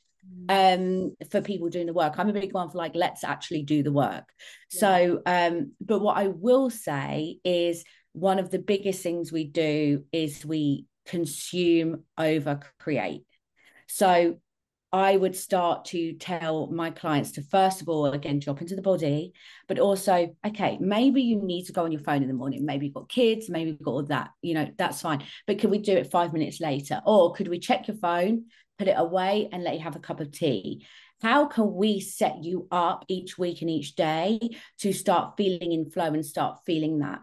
[0.50, 3.84] um for people doing the work i'm a big one for like let's actually do
[3.84, 4.26] the work
[4.72, 4.80] yeah.
[4.80, 10.04] so um but what i will say is one of the biggest things we do
[10.12, 13.24] is we consume over create
[13.88, 14.38] so
[14.92, 18.82] I would start to tell my clients to first of all, again, drop into the
[18.82, 19.34] body,
[19.68, 22.66] but also, okay, maybe you need to go on your phone in the morning.
[22.66, 25.24] Maybe you've got kids, maybe you've got all that, you know, that's fine.
[25.46, 27.02] But could we do it five minutes later?
[27.06, 28.46] Or could we check your phone,
[28.78, 30.86] put it away, and let you have a cup of tea?
[31.22, 34.40] How can we set you up each week and each day
[34.80, 37.20] to start feeling in flow and start feeling that?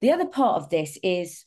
[0.00, 1.44] The other part of this is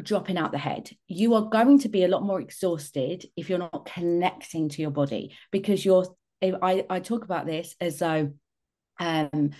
[0.00, 0.90] dropping out the head.
[1.08, 4.92] You are going to be a lot more exhausted if you're not connecting to your
[4.92, 6.06] body because you're.
[6.42, 8.32] I, I talk about this as though,
[8.98, 9.50] um,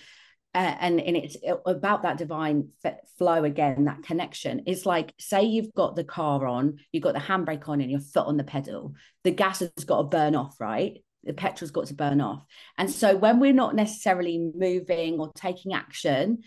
[0.53, 2.69] uh, and and it's about that divine
[3.17, 4.63] flow again, that connection.
[4.65, 7.99] It's like say you've got the car on, you've got the handbrake on, and your
[7.99, 8.93] foot on the pedal.
[9.23, 11.03] The gas has got to burn off, right?
[11.23, 12.43] The petrol's got to burn off.
[12.77, 16.39] And so when we're not necessarily moving or taking action,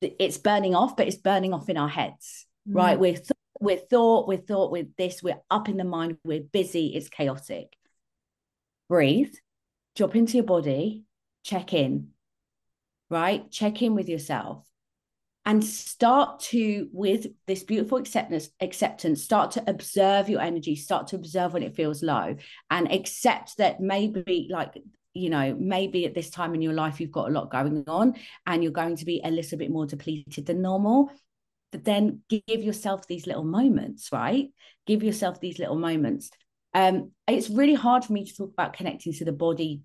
[0.00, 2.74] it's burning off, but it's burning off in our heads mm.
[2.74, 2.98] right?
[2.98, 3.30] We're th-
[3.60, 7.76] we're thought, we're thought, with this, we're up in the mind, we're busy, it's chaotic.
[8.88, 9.32] Breathe,
[9.94, 11.04] drop into your body,
[11.44, 12.08] check in,
[13.12, 13.48] right?
[13.50, 14.66] Check in with yourself
[15.44, 21.16] and start to with this beautiful acceptance acceptance start to observe your energy start to
[21.16, 22.36] observe when it feels low
[22.70, 24.80] and accept that maybe like
[25.14, 28.14] you know maybe at this time in your life you've got a lot going on
[28.46, 31.10] and you're going to be a little bit more depleted than normal
[31.72, 34.50] but then give yourself these little moments, right?
[34.86, 36.30] Give yourself these little moments.
[36.74, 39.80] Um, it's really hard for me to talk about connecting to the body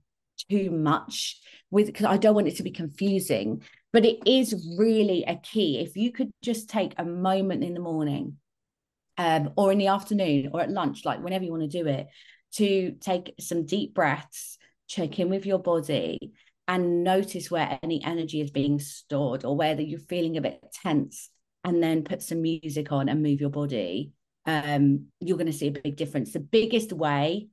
[0.49, 3.63] too much with because I don't want it to be confusing,
[3.93, 5.79] but it is really a key.
[5.79, 8.37] If you could just take a moment in the morning,
[9.17, 12.07] um, or in the afternoon, or at lunch, like whenever you want to do it,
[12.53, 14.57] to take some deep breaths,
[14.87, 16.33] check in with your body,
[16.67, 21.29] and notice where any energy is being stored or whether you're feeling a bit tense
[21.63, 24.11] and then put some music on and move your body,
[24.45, 26.33] um, you're going to see a big difference.
[26.33, 27.47] The biggest way,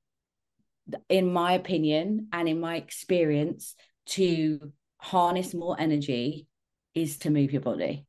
[1.08, 3.74] in my opinion and in my experience,
[4.06, 6.46] to harness more energy
[6.94, 8.06] is to move your body.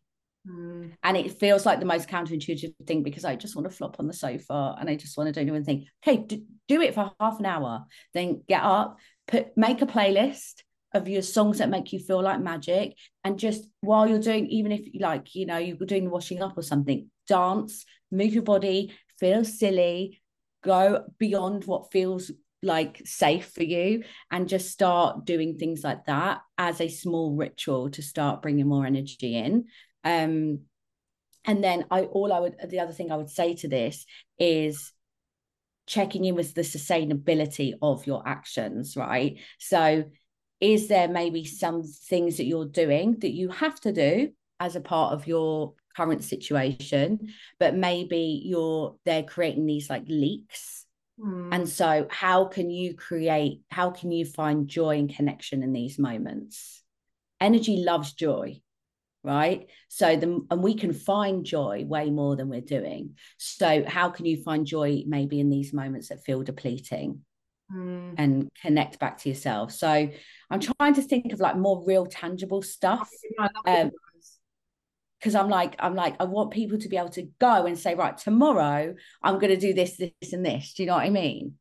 [0.48, 0.92] Mm.
[1.04, 4.08] And it feels like the most counterintuitive thing because I just want to flop on
[4.08, 5.88] the sofa and I just want to do anything.
[6.06, 8.98] Okay, do, do it for half an hour, then get up,
[9.28, 10.62] put make a playlist,
[10.96, 12.96] of your songs that make you feel like magic
[13.26, 16.42] and just while you're doing even if you like you know you're doing the washing
[16.42, 20.22] up or something dance move your body feel silly
[20.64, 22.32] go beyond what feels
[22.66, 27.90] like safe for you and just start doing things like that as a small ritual
[27.92, 29.66] to start bringing more energy in.
[30.04, 30.62] Um
[31.48, 34.08] and then i all i would the other thing i would say to this
[34.40, 34.92] is
[35.88, 39.40] checking in with the sustainability of your actions right?
[39.60, 40.06] So
[40.60, 44.82] is there maybe some things that you're doing that you have to do as a
[44.82, 50.85] part of your current situation but maybe you're they're creating these like leaks
[51.20, 51.50] mm.
[51.52, 56.00] and so how can you create how can you find joy and connection in these
[56.00, 56.84] moments
[57.40, 58.60] energy loves joy
[59.24, 64.10] right so the and we can find joy way more than we're doing so how
[64.10, 67.22] can you find joy maybe in these moments that feel depleting
[67.74, 68.14] mm.
[68.18, 70.10] and connect back to yourself so
[70.50, 73.10] I'm trying to think of like more real tangible stuff.
[73.66, 73.92] Um,
[75.20, 77.96] because I'm like, I'm like, I want people to be able to go and say,
[77.96, 80.74] right, tomorrow I'm going to do this, this, and this.
[80.74, 81.54] Do you know what I mean?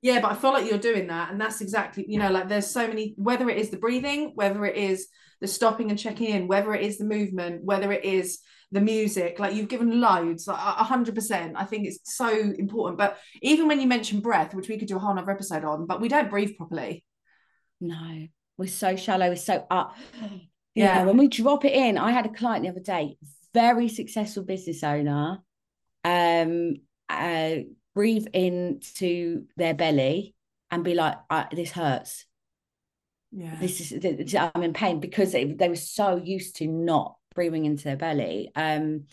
[0.00, 1.30] Yeah, but I feel like you're doing that.
[1.30, 4.64] And that's exactly, you know, like there's so many, whether it is the breathing, whether
[4.64, 5.08] it is
[5.40, 8.38] the stopping and checking in, whether it is the movement, whether it is
[8.70, 11.54] the music, like you've given loads, like a hundred percent.
[11.56, 12.98] I think it's so important.
[12.98, 15.86] But even when you mention breath, which we could do a whole other episode on,
[15.86, 17.04] but we don't breathe properly.
[17.80, 19.96] No, we're so shallow, we're so up.
[20.78, 21.04] Yeah.
[21.04, 23.16] when we drop it in, I had a client the other day,
[23.54, 25.42] very successful business owner,
[26.04, 26.76] um,
[27.08, 27.56] uh,
[27.94, 30.34] breathe into their belly
[30.70, 31.16] and be like,
[31.52, 32.24] this hurts.
[33.32, 33.56] Yeah.
[33.60, 37.84] This is, I'm in pain because they, they were so used to not breathing into
[37.84, 38.50] their belly.
[38.54, 39.04] Um,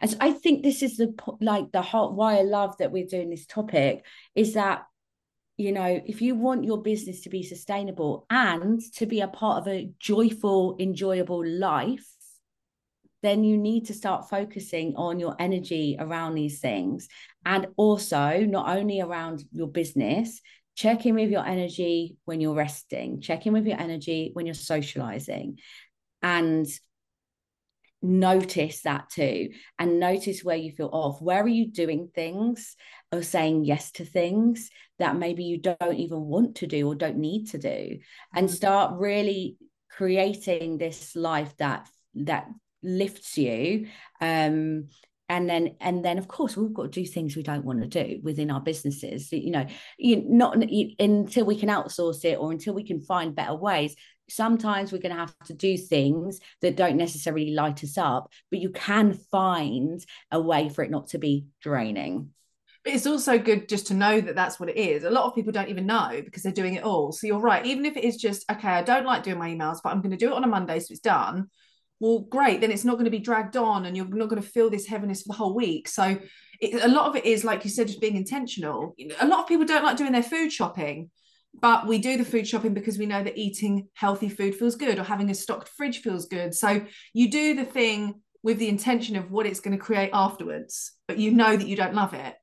[0.00, 3.06] and so I think this is the like the whole why I love that we're
[3.06, 4.04] doing this topic
[4.34, 4.84] is that
[5.56, 9.62] you know, if you want your business to be sustainable and to be a part
[9.62, 12.06] of a joyful, enjoyable life,
[13.22, 17.08] then you need to start focusing on your energy around these things.
[17.46, 20.40] And also, not only around your business,
[20.74, 24.54] check in with your energy when you're resting, check in with your energy when you're
[24.54, 25.58] socializing.
[26.20, 26.66] And
[28.04, 29.48] notice that too
[29.78, 32.76] and notice where you feel off where are you doing things
[33.14, 37.16] or saying yes to things that maybe you don't even want to do or don't
[37.16, 37.98] need to do
[38.34, 38.54] and mm-hmm.
[38.54, 39.56] start really
[39.90, 42.48] creating this life that that
[42.82, 43.86] lifts you
[44.20, 44.88] um
[45.28, 47.88] and then and then of course we've got to do things we don't want to
[47.88, 49.66] do within our businesses you know
[49.98, 53.96] you not until we can outsource it or until we can find better ways
[54.28, 58.60] sometimes we're going to have to do things that don't necessarily light us up, but
[58.60, 62.30] you can find a way for it not to be draining.
[62.84, 65.04] But it's also good just to know that that's what it is.
[65.04, 67.12] A lot of people don't even know because they're doing it all.
[67.12, 67.64] So you're right.
[67.64, 70.10] Even if it is just, okay, I don't like doing my emails, but I'm going
[70.10, 70.78] to do it on a Monday.
[70.80, 71.48] So it's done.
[72.00, 74.48] well great then it's not going to be dragged on and you're not going to
[74.48, 76.18] feel this heaviness for the whole week so
[76.60, 79.46] it, a lot of it is like you said just being intentional a lot of
[79.46, 81.10] people don't like doing their food shopping
[81.60, 84.98] but we do the food shopping because we know that eating healthy food feels good
[84.98, 89.16] or having a stocked fridge feels good so you do the thing with the intention
[89.16, 92.34] of what it's going to create afterwards but you know that you don't love it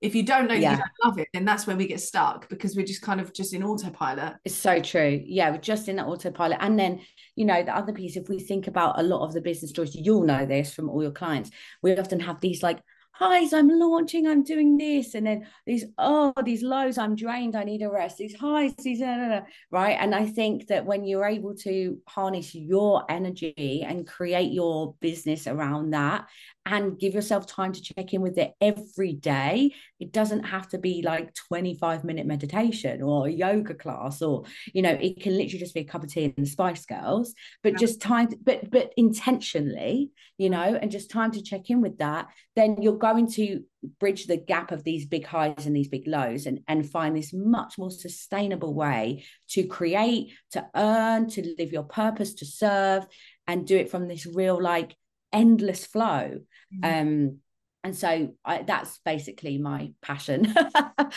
[0.00, 0.72] if you don't know yeah.
[0.72, 3.32] you don't love it then that's where we get stuck because we're just kind of
[3.32, 4.34] just in autopilot.
[4.44, 5.20] It's so true.
[5.24, 6.58] Yeah we're just in that autopilot.
[6.60, 7.00] And then
[7.36, 9.94] you know the other piece if we think about a lot of the business stories
[9.94, 11.50] you'll know this from all your clients.
[11.82, 12.80] We often have these like
[13.20, 17.62] highs i'm launching i'm doing this and then these oh these lows i'm drained i
[17.64, 18.16] need a rest.
[18.16, 19.40] These highs these blah, blah, blah,
[19.70, 19.98] right?
[20.00, 25.46] And i think that when you're able to harness your energy and create your business
[25.46, 26.26] around that
[26.66, 29.74] and give yourself time to check in with it every day.
[29.98, 34.82] It doesn't have to be like 25 minute meditation or a yoga class, or, you
[34.82, 37.72] know, it can literally just be a cup of tea and the Spice Girls, but
[37.72, 37.78] yeah.
[37.78, 42.28] just time, but, but intentionally, you know, and just time to check in with that.
[42.56, 43.64] Then you're going to
[43.98, 47.32] bridge the gap of these big highs and these big lows and, and find this
[47.32, 53.06] much more sustainable way to create, to earn, to live your purpose, to serve,
[53.46, 54.94] and do it from this real like
[55.32, 56.40] endless flow.
[56.74, 57.08] Mm-hmm.
[57.08, 57.38] Um,
[57.82, 60.54] and so I, that's basically my passion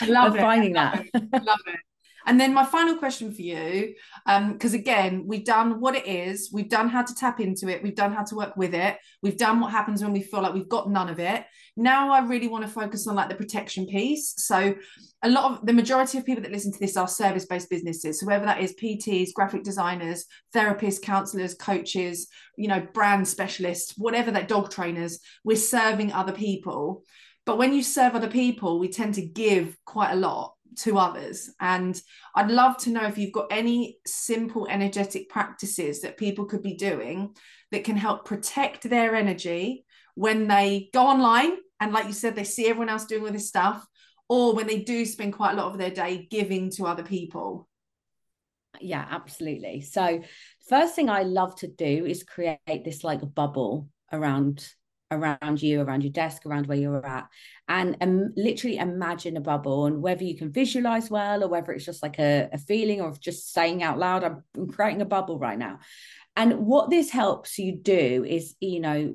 [0.06, 1.04] love finding that.
[1.14, 1.80] Love it.
[2.26, 3.94] And then my final question for you,
[4.24, 7.82] because um, again, we've done what it is, we've done how to tap into it,
[7.82, 10.54] we've done how to work with it, we've done what happens when we feel like
[10.54, 11.44] we've got none of it.
[11.76, 14.34] Now I really want to focus on like the protection piece.
[14.38, 14.74] So
[15.22, 18.20] a lot of the majority of people that listen to this are service-based businesses.
[18.20, 24.30] So whether that is PTs, graphic designers, therapists, counselors, coaches, you know, brand specialists, whatever
[24.30, 27.02] that dog trainers, we're serving other people.
[27.44, 31.50] But when you serve other people, we tend to give quite a lot to others.
[31.60, 32.00] And
[32.34, 36.74] I'd love to know if you've got any simple energetic practices that people could be
[36.74, 37.34] doing
[37.70, 42.44] that can help protect their energy when they go online and, like you said, they
[42.44, 43.84] see everyone else doing all this stuff,
[44.28, 47.68] or when they do spend quite a lot of their day giving to other people.
[48.80, 49.80] Yeah, absolutely.
[49.82, 50.22] So,
[50.68, 54.66] first thing I love to do is create this like bubble around
[55.14, 57.28] around you, around your desk, around where you're at,
[57.68, 59.86] and um, literally imagine a bubble.
[59.86, 63.12] And whether you can visualize well or whether it's just like a, a feeling or
[63.18, 65.78] just saying out loud, I'm, I'm creating a bubble right now.
[66.36, 69.14] And what this helps you do is, you know,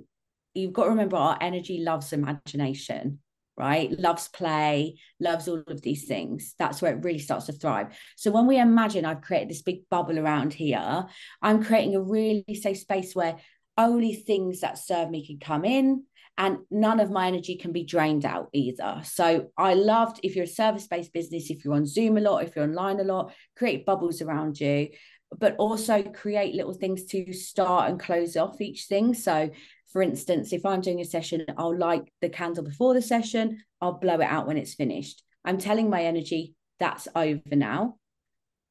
[0.54, 3.20] you've got to remember our energy loves imagination
[3.60, 3.92] right?
[4.00, 6.56] Loves play, loves all of these things.
[6.58, 7.88] That's where it really starts to thrive.
[8.16, 11.06] So when we imagine I've created this big bubble around here,
[11.42, 13.36] I'm creating a really safe space where
[13.80, 16.04] only things that serve me can come in
[16.38, 19.02] and none of my energy can be drained out either.
[19.04, 22.56] So I loved if you're a service-based business, if you're on Zoom a lot, if
[22.56, 24.90] you're online a lot, create bubbles around you,
[25.38, 29.14] but also create little things to start and close off each thing.
[29.14, 29.50] So
[29.92, 34.00] for instance, if I'm doing a session, I'll light the candle before the session, I'll
[34.00, 35.24] blow it out when it's finished.
[35.44, 37.98] I'm telling my energy that's over now.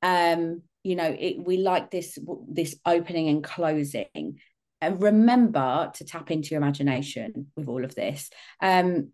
[0.01, 4.39] Um, you know, it, we like this this opening and closing
[4.87, 8.31] remember to tap into your imagination with all of this.
[8.61, 9.13] Um,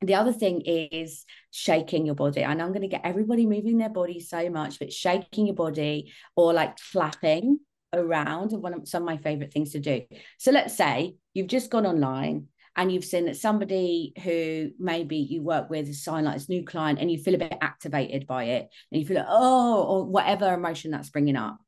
[0.00, 2.42] the other thing is shaking your body.
[2.42, 6.12] And I'm going to get everybody moving their body so much, but shaking your body
[6.36, 7.60] or like clapping
[7.92, 10.02] around one of some of my favorite things to do.
[10.38, 15.42] So let's say you've just gone online and you've seen that somebody who maybe you
[15.42, 18.44] work with is sign like this new client and you feel a bit activated by
[18.44, 21.58] it and you feel like, oh, or whatever emotion that's bringing up.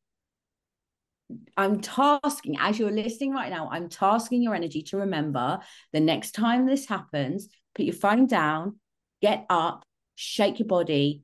[1.57, 5.59] I'm tasking, as you're listening right now, I'm tasking your energy to remember
[5.93, 8.79] the next time this happens, put your phone down,
[9.21, 11.23] get up, shake your body,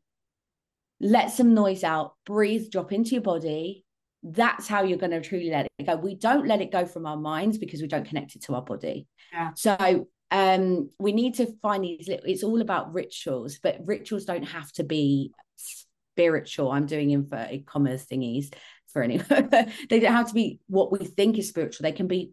[1.00, 3.84] let some noise out, breathe, drop into your body.
[4.22, 5.96] That's how you're going to truly let it go.
[5.96, 8.62] We don't let it go from our minds because we don't connect it to our
[8.62, 9.06] body.
[9.32, 9.50] Yeah.
[9.54, 14.44] So um, we need to find these little, it's all about rituals, but rituals don't
[14.44, 16.70] have to be spiritual.
[16.70, 18.52] I'm doing inverted commas thingies
[18.92, 19.26] for anyone.
[19.90, 21.84] they don't have to be what we think is spiritual.
[21.84, 22.32] They can be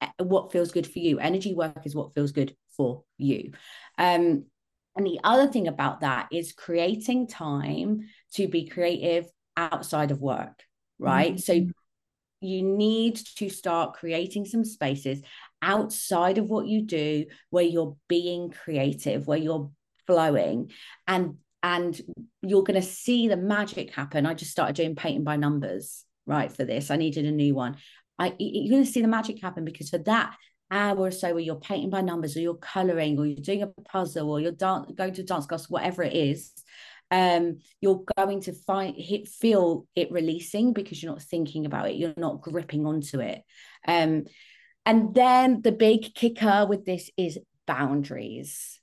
[0.00, 1.18] eh, what feels good for you.
[1.18, 3.52] Energy work is what feels good for you.
[3.96, 4.46] Um,
[4.96, 10.62] and the other thing about that is creating time to be creative outside of work,
[10.98, 11.34] right?
[11.34, 11.66] Mm-hmm.
[11.66, 11.72] So
[12.40, 15.22] you need to start creating some spaces
[15.62, 19.70] outside of what you do where you're being creative, where you're
[20.06, 20.70] flowing.
[21.06, 22.00] And and
[22.42, 24.26] you're going to see the magic happen.
[24.26, 26.50] I just started doing painting by numbers, right?
[26.52, 27.76] For this, I needed a new one.
[28.18, 30.36] I you're going to see the magic happen because for that
[30.70, 33.68] hour or so where you're painting by numbers or you're coloring or you're doing a
[33.88, 36.52] puzzle or you're dan- going to dance class, whatever it is,
[37.10, 41.96] um, you're going to find hit feel it releasing because you're not thinking about it,
[41.96, 43.42] you're not gripping onto it.
[43.86, 44.24] Um,
[44.84, 48.77] And then the big kicker with this is boundaries,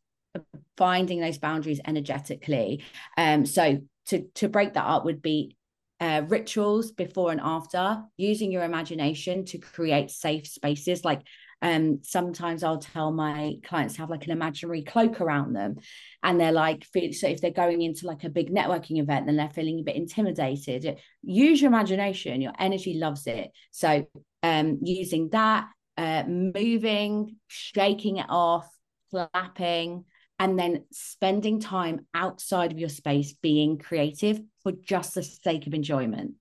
[0.78, 2.84] finding those boundaries energetically.
[3.18, 5.56] Um, so to to break that up would be
[6.00, 11.06] uh, rituals before and after, using your imagination to create safe spaces.
[11.06, 11.22] Like
[11.62, 15.76] um, sometimes I'll tell my clients to have like an imaginary cloak around them,
[16.22, 19.50] and they're like, so if they're going into like a big networking event and they're
[19.50, 22.42] feeling a bit intimidated, use your imagination.
[22.42, 23.52] Your energy loves it.
[23.72, 24.06] So
[24.44, 25.68] um, using that,
[25.98, 28.68] uh, moving, shaking it off,
[29.10, 30.04] clapping
[30.40, 35.74] and then spending time outside of your space being creative for just the sake of
[35.74, 36.34] enjoyment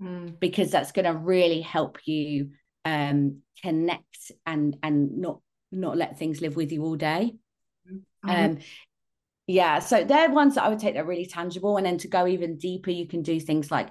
[0.00, 0.38] mm.
[0.38, 2.50] because that's going to really help you
[2.84, 5.40] um, connect and and not
[5.72, 7.34] not let things live with you all day
[7.90, 8.30] mm-hmm.
[8.30, 8.58] um
[9.46, 12.26] yeah so they're ones that i would take that really tangible and then to go
[12.26, 13.88] even deeper you can do things like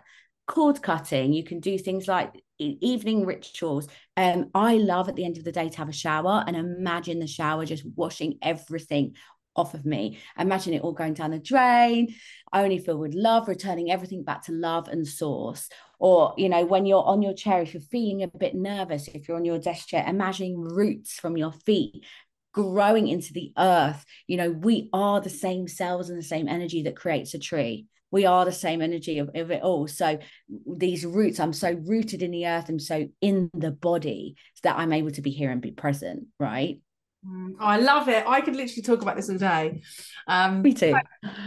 [0.48, 3.88] cord cutting you can do things like evening rituals
[4.18, 7.20] um i love at the end of the day to have a shower and imagine
[7.20, 9.14] the shower just washing everything
[9.56, 10.20] off of me.
[10.38, 12.14] Imagine it all going down the drain.
[12.52, 15.70] I only feel with love returning everything back to love and source.
[16.00, 19.28] Or you know when you're on your chair if you're feeling a bit nervous if
[19.28, 22.06] you're on your desk chair imagining roots from your feet
[22.54, 24.06] growing into the earth.
[24.28, 27.88] You know we are the same cells and the same energy that creates a tree
[28.12, 29.88] we are the same energy of, of, it all.
[29.88, 30.20] So
[30.66, 34.94] these roots, I'm so rooted in the earth and so in the body that I'm
[34.94, 36.80] able to be here and be present, right?
[37.28, 38.24] Mm, oh, I love it.
[38.28, 39.82] I could literally talk about this all day.
[40.28, 40.94] Um, Me too.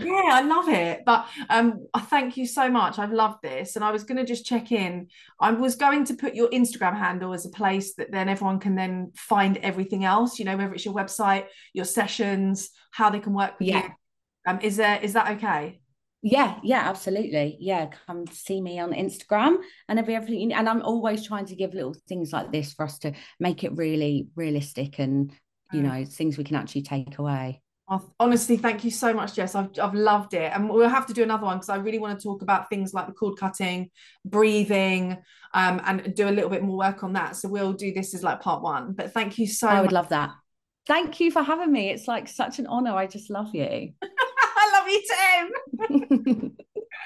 [0.01, 1.03] yeah, I love it.
[1.07, 2.99] But um, I thank you so much.
[2.99, 5.09] I've loved this, and I was going to just check in.
[5.41, 8.75] I was going to put your Instagram handle as a place that then everyone can
[8.75, 10.39] then find everything else.
[10.39, 13.85] You know, whether it's your website, your sessions, how they can work with yeah.
[13.85, 13.91] you.
[14.47, 15.81] Um, is there is that okay?
[16.23, 17.57] Yeah, yeah, absolutely.
[17.61, 19.59] Yeah, come see me on Instagram
[19.89, 20.53] and every everything.
[20.53, 23.77] And I'm always trying to give little things like this for us to make it
[23.77, 25.33] really realistic and
[25.73, 25.85] you mm.
[25.85, 27.63] know things we can actually take away.
[28.19, 29.55] honestly, thank you so much, Jess.
[29.55, 30.53] I've, I've loved it.
[30.53, 32.93] And we'll have to do another one because I really want to talk about things
[32.93, 33.91] like the cord cutting,
[34.25, 35.17] breathing,
[35.55, 37.37] um, and do a little bit more work on that.
[37.37, 38.93] So we'll do this as like part one.
[38.93, 39.93] But thank you so I would much.
[39.93, 40.31] love that.
[40.87, 41.91] Thank you for having me.
[41.91, 42.93] It's like such an honor.
[42.93, 43.93] I just love you.
[44.69, 45.49] I
[45.89, 46.53] love you too.